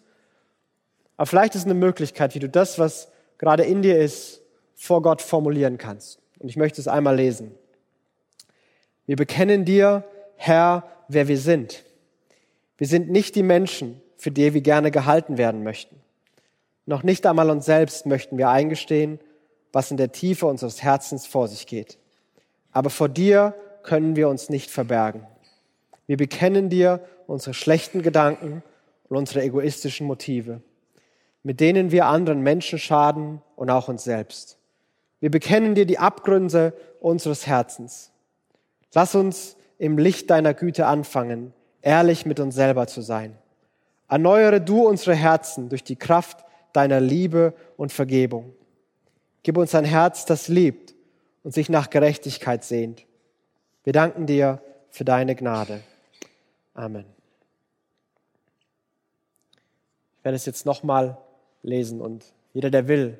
Aber 1.16 1.26
vielleicht 1.26 1.56
ist 1.56 1.64
eine 1.64 1.74
Möglichkeit, 1.74 2.36
wie 2.36 2.38
du 2.38 2.48
das, 2.48 2.78
was 2.78 3.08
gerade 3.38 3.64
in 3.64 3.82
dir 3.82 3.98
ist, 3.98 4.40
vor 4.76 5.02
Gott 5.02 5.20
formulieren 5.20 5.76
kannst. 5.76 6.20
Und 6.38 6.48
ich 6.48 6.56
möchte 6.56 6.80
es 6.80 6.86
einmal 6.86 7.16
lesen. 7.16 7.52
Wir 9.06 9.16
bekennen 9.16 9.64
dir, 9.64 10.04
Herr, 10.36 10.84
wer 11.08 11.28
wir 11.28 11.38
sind. 11.38 11.84
Wir 12.78 12.86
sind 12.86 13.10
nicht 13.10 13.34
die 13.34 13.42
Menschen, 13.42 14.00
für 14.16 14.30
die 14.30 14.54
wir 14.54 14.60
gerne 14.62 14.90
gehalten 14.90 15.36
werden 15.36 15.62
möchten. 15.62 15.96
Noch 16.86 17.02
nicht 17.02 17.26
einmal 17.26 17.50
uns 17.50 17.66
selbst 17.66 18.06
möchten 18.06 18.38
wir 18.38 18.48
eingestehen, 18.48 19.20
was 19.72 19.90
in 19.90 19.96
der 19.96 20.12
Tiefe 20.12 20.46
unseres 20.46 20.82
Herzens 20.82 21.26
vor 21.26 21.48
sich 21.48 21.66
geht. 21.66 21.98
Aber 22.72 22.90
vor 22.90 23.08
dir 23.08 23.54
können 23.82 24.16
wir 24.16 24.28
uns 24.28 24.48
nicht 24.48 24.70
verbergen. 24.70 25.26
Wir 26.06 26.16
bekennen 26.16 26.68
dir 26.68 27.00
unsere 27.26 27.54
schlechten 27.54 28.02
Gedanken 28.02 28.62
und 29.08 29.16
unsere 29.16 29.42
egoistischen 29.42 30.06
Motive, 30.06 30.60
mit 31.42 31.60
denen 31.60 31.90
wir 31.90 32.06
anderen 32.06 32.42
Menschen 32.42 32.78
schaden 32.78 33.42
und 33.56 33.70
auch 33.70 33.88
uns 33.88 34.04
selbst. 34.04 34.58
Wir 35.20 35.30
bekennen 35.30 35.74
dir 35.74 35.86
die 35.86 35.98
Abgründe 35.98 36.74
unseres 37.00 37.46
Herzens 37.46 38.10
Lass 38.94 39.14
uns 39.16 39.56
im 39.78 39.98
Licht 39.98 40.30
deiner 40.30 40.54
Güte 40.54 40.86
anfangen, 40.86 41.52
ehrlich 41.82 42.26
mit 42.26 42.38
uns 42.38 42.54
selber 42.54 42.86
zu 42.86 43.02
sein. 43.02 43.36
Erneuere 44.08 44.60
du 44.60 44.86
unsere 44.86 45.16
Herzen 45.16 45.68
durch 45.68 45.82
die 45.82 45.96
Kraft 45.96 46.44
deiner 46.72 47.00
Liebe 47.00 47.54
und 47.76 47.92
Vergebung. 47.92 48.54
Gib 49.42 49.58
uns 49.58 49.74
ein 49.74 49.84
Herz, 49.84 50.24
das 50.26 50.48
liebt 50.48 50.94
und 51.42 51.52
sich 51.52 51.68
nach 51.68 51.90
Gerechtigkeit 51.90 52.64
sehnt. 52.64 53.04
Wir 53.82 53.92
danken 53.92 54.26
dir 54.26 54.62
für 54.90 55.04
deine 55.04 55.34
Gnade. 55.34 55.82
Amen. 56.72 57.04
Ich 60.18 60.24
werde 60.24 60.36
es 60.36 60.46
jetzt 60.46 60.64
nochmal 60.64 61.18
lesen 61.62 62.00
und 62.00 62.24
jeder, 62.52 62.70
der 62.70 62.88
will, 62.88 63.18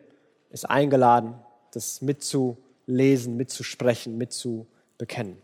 ist 0.51 0.71
eingeladen, 0.71 1.35
das 1.73 2.01
mitzulesen, 2.01 3.37
mitzusprechen, 3.37 4.17
mitzubekennen. 4.17 5.44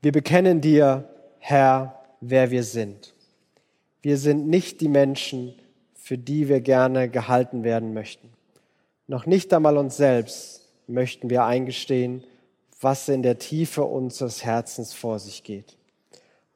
Wir 0.00 0.12
bekennen 0.12 0.60
dir, 0.60 1.08
Herr, 1.40 1.98
wer 2.20 2.52
wir 2.52 2.62
sind. 2.62 3.14
Wir 4.00 4.16
sind 4.16 4.46
nicht 4.46 4.80
die 4.80 4.88
Menschen, 4.88 5.54
für 5.94 6.16
die 6.16 6.48
wir 6.48 6.60
gerne 6.60 7.08
gehalten 7.08 7.64
werden 7.64 7.94
möchten. 7.94 8.28
Noch 9.08 9.26
nicht 9.26 9.52
einmal 9.52 9.76
uns 9.76 9.96
selbst 9.96 10.68
möchten 10.86 11.30
wir 11.30 11.44
eingestehen, 11.44 12.22
was 12.80 13.08
in 13.08 13.24
der 13.24 13.40
Tiefe 13.40 13.82
unseres 13.82 14.44
Herzens 14.44 14.94
vor 14.94 15.18
sich 15.18 15.42
geht. 15.42 15.76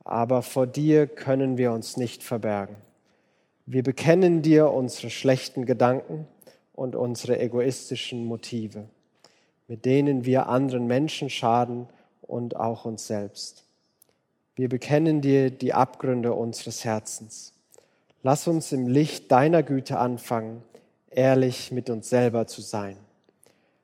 Aber 0.05 0.43
vor 0.43 0.69
dir 0.69 1.09
können 1.09 1.59
wir 1.59 1.73
uns 1.73 1.97
nicht 1.97 2.23
verbergen. 2.23 2.77
Wir 3.67 3.83
bekennen 3.83 4.43
dir 4.43 4.71
unsere 4.71 5.11
schlechten 5.11 5.67
Gedanken 5.67 6.29
und 6.75 6.95
unsere 6.95 7.41
egoistischen 7.41 8.25
Motive, 8.25 8.85
mit 9.67 9.85
denen 9.85 10.25
wir 10.25 10.47
anderen 10.47 10.87
Menschen 10.87 11.29
schaden 11.29 11.89
und 12.33 12.57
auch 12.57 12.87
uns 12.87 13.07
selbst. 13.07 13.65
Wir 14.55 14.69
bekennen 14.69 15.21
dir 15.21 15.51
die 15.51 15.75
Abgründe 15.75 16.33
unseres 16.33 16.85
Herzens. 16.85 17.53
Lass 18.23 18.49
uns 18.49 18.73
im 18.73 18.89
Licht 18.89 19.31
deiner 19.31 19.63
Güte 19.63 19.99
anfangen, 19.99 20.63
ehrlich 21.11 21.73
mit 21.73 21.91
uns 21.91 22.09
selber 22.09 22.47
zu 22.47 22.63
sein. 22.63 22.97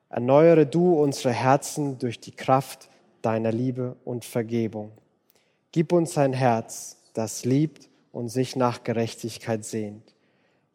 Erneuere 0.09 0.65
du 0.65 0.95
unsere 0.95 1.33
Herzen 1.33 1.99
durch 1.99 2.21
die 2.21 2.33
Kraft 2.33 2.89
deiner 3.21 3.53
Liebe 3.53 3.97
und 4.05 4.25
Vergebung. 4.25 4.93
Gib 5.71 5.93
uns 5.93 6.17
ein 6.17 6.33
Herz, 6.33 6.97
das 7.13 7.45
liebt 7.45 7.91
und 8.13 8.29
sich 8.29 8.57
nach 8.57 8.83
Gerechtigkeit 8.85 9.65
sehnt. 9.65 10.15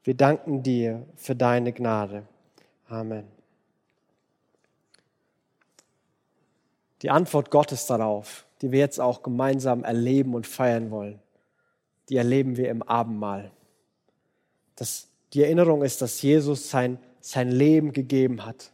Wir 0.03 0.13
danken 0.13 0.61
dir 0.61 1.05
für 1.15 1.35
deine 1.35 1.73
Gnade. 1.73 2.23
Amen. 2.87 3.42
Die 7.03 7.09
Antwort 7.09 7.51
Gottes 7.51 7.85
darauf, 7.85 8.45
die 8.61 8.71
wir 8.71 8.79
jetzt 8.79 8.99
auch 8.99 9.23
gemeinsam 9.23 9.83
erleben 9.83 10.33
und 10.33 10.47
feiern 10.47 10.89
wollen, 10.89 11.19
die 12.07 12.15
erleben 12.15 12.55
wir 12.55 12.69
im 12.69 12.81
Abendmahl. 12.81 13.51
Dass 14.77 15.09
die 15.33 15.43
Erinnerung 15.43 15.83
ist, 15.83 16.01
dass 16.01 16.21
Jesus 16.21 16.69
sein, 16.69 16.97
sein 17.19 17.51
Leben 17.51 17.91
gegeben 17.91 18.45
hat. 18.45 18.71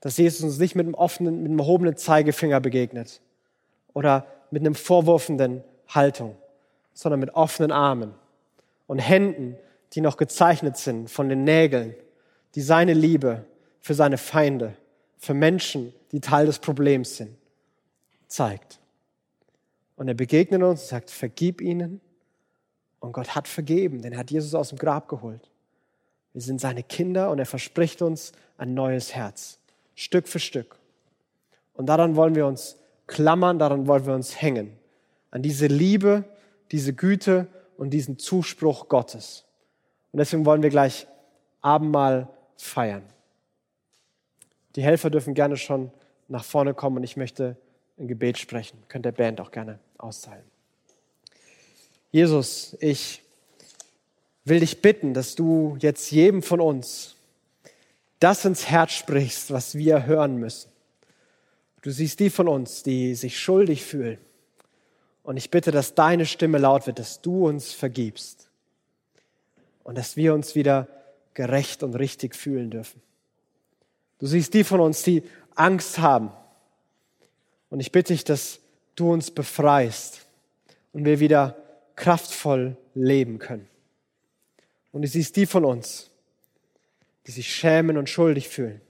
Dass 0.00 0.16
Jesus 0.16 0.44
uns 0.44 0.58
nicht 0.58 0.76
mit 0.76 0.86
einem 0.86 0.94
offenen, 0.94 1.42
mit 1.42 1.50
einem 1.50 1.58
erhobenen 1.58 1.96
Zeigefinger 1.96 2.60
begegnet 2.60 3.20
oder 3.94 4.26
mit 4.52 4.62
einem 4.62 4.76
vorwurfenden 4.76 5.64
Haltung, 5.88 6.36
sondern 6.92 7.18
mit 7.18 7.34
offenen 7.34 7.72
Armen 7.72 8.14
und 8.86 9.00
Händen, 9.00 9.56
die 9.92 10.00
noch 10.00 10.16
gezeichnet 10.16 10.76
sind 10.76 11.10
von 11.10 11.28
den 11.28 11.42
Nägeln, 11.42 11.94
die 12.54 12.60
seine 12.60 12.92
Liebe 12.92 13.44
für 13.80 13.94
seine 13.94 14.18
Feinde, 14.18 14.76
für 15.18 15.34
Menschen, 15.34 15.92
die 16.12 16.20
Teil 16.20 16.46
des 16.46 16.58
Problems 16.58 17.16
sind, 17.16 17.36
zeigt. 18.28 18.80
Und 19.96 20.08
er 20.08 20.14
begegnet 20.14 20.62
uns 20.62 20.82
und 20.82 20.88
sagt, 20.88 21.10
vergib 21.10 21.60
ihnen. 21.60 22.00
Und 23.00 23.12
Gott 23.12 23.34
hat 23.34 23.48
vergeben, 23.48 24.02
denn 24.02 24.12
er 24.12 24.18
hat 24.18 24.30
Jesus 24.30 24.54
aus 24.54 24.70
dem 24.70 24.78
Grab 24.78 25.08
geholt. 25.08 25.50
Wir 26.32 26.42
sind 26.42 26.60
seine 26.60 26.82
Kinder 26.82 27.30
und 27.30 27.38
er 27.38 27.46
verspricht 27.46 28.02
uns 28.02 28.32
ein 28.58 28.74
neues 28.74 29.14
Herz, 29.14 29.58
Stück 29.94 30.28
für 30.28 30.38
Stück. 30.38 30.76
Und 31.74 31.86
daran 31.86 32.16
wollen 32.16 32.34
wir 32.34 32.46
uns 32.46 32.76
klammern, 33.06 33.58
daran 33.58 33.86
wollen 33.86 34.06
wir 34.06 34.14
uns 34.14 34.40
hängen. 34.40 34.76
An 35.30 35.42
diese 35.42 35.66
Liebe, 35.66 36.24
diese 36.72 36.92
Güte 36.92 37.46
und 37.76 37.90
diesen 37.90 38.18
Zuspruch 38.18 38.88
Gottes. 38.88 39.44
Und 40.12 40.18
deswegen 40.18 40.44
wollen 40.44 40.62
wir 40.62 40.70
gleich 40.70 41.06
Abendmahl 41.60 42.28
feiern. 42.56 43.02
Die 44.74 44.82
Helfer 44.82 45.10
dürfen 45.10 45.34
gerne 45.34 45.56
schon 45.56 45.90
nach 46.28 46.44
vorne 46.44 46.74
kommen 46.74 46.98
und 46.98 47.04
ich 47.04 47.16
möchte 47.16 47.56
ein 47.98 48.08
Gebet 48.08 48.38
sprechen. 48.38 48.78
Könnt 48.88 49.04
der 49.04 49.12
Band 49.12 49.40
auch 49.40 49.50
gerne 49.50 49.78
austeilen. 49.98 50.44
Jesus, 52.12 52.76
ich 52.80 53.22
will 54.44 54.60
dich 54.60 54.80
bitten, 54.80 55.12
dass 55.12 55.34
du 55.34 55.76
jetzt 55.80 56.10
jedem 56.10 56.42
von 56.42 56.60
uns 56.60 57.16
das 58.20 58.44
ins 58.44 58.68
Herz 58.68 58.92
sprichst, 58.92 59.50
was 59.50 59.74
wir 59.74 60.06
hören 60.06 60.36
müssen. 60.36 60.70
Du 61.82 61.90
siehst 61.90 62.20
die 62.20 62.30
von 62.30 62.48
uns, 62.48 62.82
die 62.82 63.14
sich 63.14 63.38
schuldig 63.38 63.84
fühlen. 63.84 64.18
Und 65.22 65.36
ich 65.36 65.50
bitte, 65.50 65.72
dass 65.72 65.94
deine 65.94 66.24
Stimme 66.24 66.58
laut 66.58 66.86
wird, 66.86 66.98
dass 66.98 67.20
du 67.20 67.48
uns 67.48 67.72
vergibst 67.72 68.48
und 69.82 69.98
dass 69.98 70.16
wir 70.16 70.34
uns 70.34 70.54
wieder 70.54 70.88
gerecht 71.34 71.82
und 71.82 71.94
richtig 71.94 72.34
fühlen 72.34 72.70
dürfen. 72.70 73.02
Du 74.18 74.26
siehst 74.26 74.54
die 74.54 74.64
von 74.64 74.80
uns, 74.80 75.02
die 75.02 75.22
Angst 75.54 75.98
haben. 75.98 76.30
Und 77.70 77.80
ich 77.80 77.92
bitte 77.92 78.12
dich, 78.12 78.24
dass 78.24 78.60
du 78.94 79.12
uns 79.12 79.30
befreist 79.30 80.26
und 80.92 81.04
wir 81.04 81.20
wieder 81.20 81.56
kraftvoll 81.94 82.76
leben 82.94 83.38
können. 83.38 83.68
Und 84.92 85.02
du 85.02 85.08
siehst 85.08 85.36
die 85.36 85.46
von 85.46 85.64
uns, 85.64 86.10
die 87.26 87.32
sich 87.32 87.52
schämen 87.52 87.98
und 87.98 88.08
schuldig 88.08 88.48
fühlen, 88.48 88.80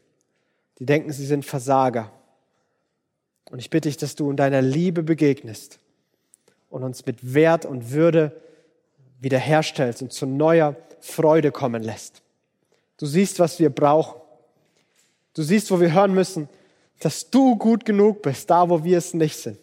die 0.78 0.86
denken, 0.86 1.12
sie 1.12 1.26
sind 1.26 1.44
Versager. 1.44 2.12
Und 3.50 3.58
ich 3.58 3.70
bitte 3.70 3.88
dich, 3.88 3.96
dass 3.96 4.14
du 4.14 4.30
in 4.30 4.36
deiner 4.36 4.62
Liebe 4.62 5.02
begegnest 5.02 5.78
und 6.68 6.82
uns 6.82 7.06
mit 7.06 7.34
Wert 7.34 7.64
und 7.64 7.90
Würde 7.92 8.40
wiederherstellst 9.20 10.02
und 10.02 10.12
zu 10.12 10.26
neuer 10.26 10.76
Freude 11.00 11.50
kommen 11.50 11.82
lässt. 11.82 12.22
Du 12.98 13.06
siehst, 13.06 13.38
was 13.38 13.58
wir 13.58 13.70
brauchen. 13.70 14.20
Du 15.34 15.42
siehst, 15.42 15.70
wo 15.70 15.80
wir 15.80 15.92
hören 15.92 16.14
müssen, 16.14 16.48
dass 17.00 17.30
du 17.30 17.56
gut 17.56 17.84
genug 17.84 18.22
bist, 18.22 18.50
da 18.50 18.68
wo 18.68 18.82
wir 18.84 18.98
es 18.98 19.14
nicht 19.14 19.36
sind. 19.36 19.58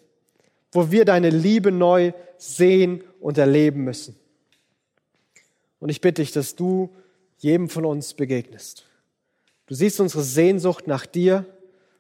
Wo 0.72 0.92
wir 0.92 1.06
deine 1.06 1.30
Liebe 1.30 1.72
neu 1.72 2.14
sehen 2.38 3.04
und 3.20 3.38
erleben 3.38 3.84
müssen. 3.84 4.16
Und 5.80 5.90
ich 5.90 6.02
bitte 6.02 6.22
dich, 6.22 6.32
dass 6.32 6.56
du 6.56 6.90
jedem 7.38 7.70
von 7.70 7.86
uns 7.86 8.14
begegnest. 8.14 8.86
Du 9.66 9.76
siehst 9.76 10.00
unsere 10.00 10.24
Sehnsucht 10.24 10.88
nach 10.88 11.06
dir. 11.06 11.46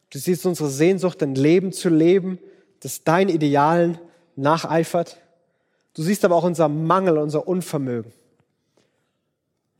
Du 0.09 0.19
siehst 0.19 0.45
unsere 0.45 0.69
Sehnsucht, 0.69 1.21
ein 1.23 1.35
Leben 1.35 1.71
zu 1.71 1.89
leben, 1.89 2.39
das 2.81 3.03
dein 3.03 3.29
Idealen 3.29 3.97
nacheifert. 4.35 5.17
Du 5.93 6.01
siehst 6.01 6.23
aber 6.23 6.35
auch 6.35 6.43
unser 6.43 6.69
Mangel, 6.69 7.17
unser 7.17 7.47
Unvermögen. 7.47 8.11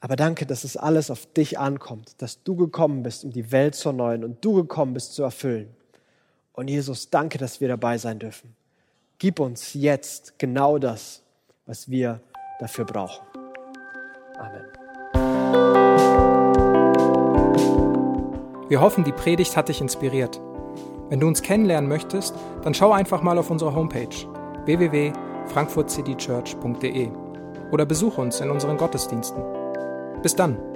Aber 0.04 0.16
danke, 0.18 0.46
dass 0.46 0.66
es 0.66 0.76
alles 0.76 1.10
auf 1.10 1.26
dich 1.28 1.60
ankommt, 1.60 2.22
dass 2.22 2.44
du 2.44 2.58
gekommen 2.58 3.04
bist, 3.04 3.24
um 3.24 3.32
die 3.32 3.54
Welt 3.54 3.74
zu 3.74 3.88
erneuern 3.88 4.26
und 4.26 4.44
du 4.44 4.56
gekommen 4.56 4.94
bist, 4.94 5.14
zu 5.14 5.24
erfüllen. 5.24 5.74
Und 6.52 6.68
Jesus, 6.68 7.10
danke, 7.10 7.38
dass 7.38 7.62
wir 7.62 7.70
dabei 7.70 7.98
sein 7.98 8.20
dürfen. 8.20 8.54
Gib 9.18 9.40
uns 9.40 9.74
jetzt 9.74 10.38
genau 10.38 10.78
das, 10.78 11.22
was 11.66 11.90
wir 11.90 12.20
dafür 12.60 12.84
brauchen. 12.84 13.26
Amen. 14.38 14.66
Wir 18.68 18.82
hoffen, 18.82 19.06
die 19.06 19.14
Predigt 19.14 19.56
hat 19.56 19.70
dich 19.70 19.80
inspiriert. 19.80 20.42
Wenn 21.08 21.22
du 21.22 21.28
uns 21.28 21.42
kennenlernen 21.42 21.88
möchtest, 21.88 22.36
dann 22.64 22.74
schau 22.74 22.92
einfach 22.92 23.22
mal 23.22 23.38
auf 23.38 23.50
unsere 23.50 23.74
Homepage 23.74 24.10
www.frankfurtcitychurch.de 24.66 27.10
oder 27.72 27.86
besuche 27.86 28.20
uns 28.20 28.42
in 28.42 28.50
unseren 28.50 28.76
Gottesdiensten. 28.76 29.63
Bis 30.24 30.34
dann. 30.36 30.73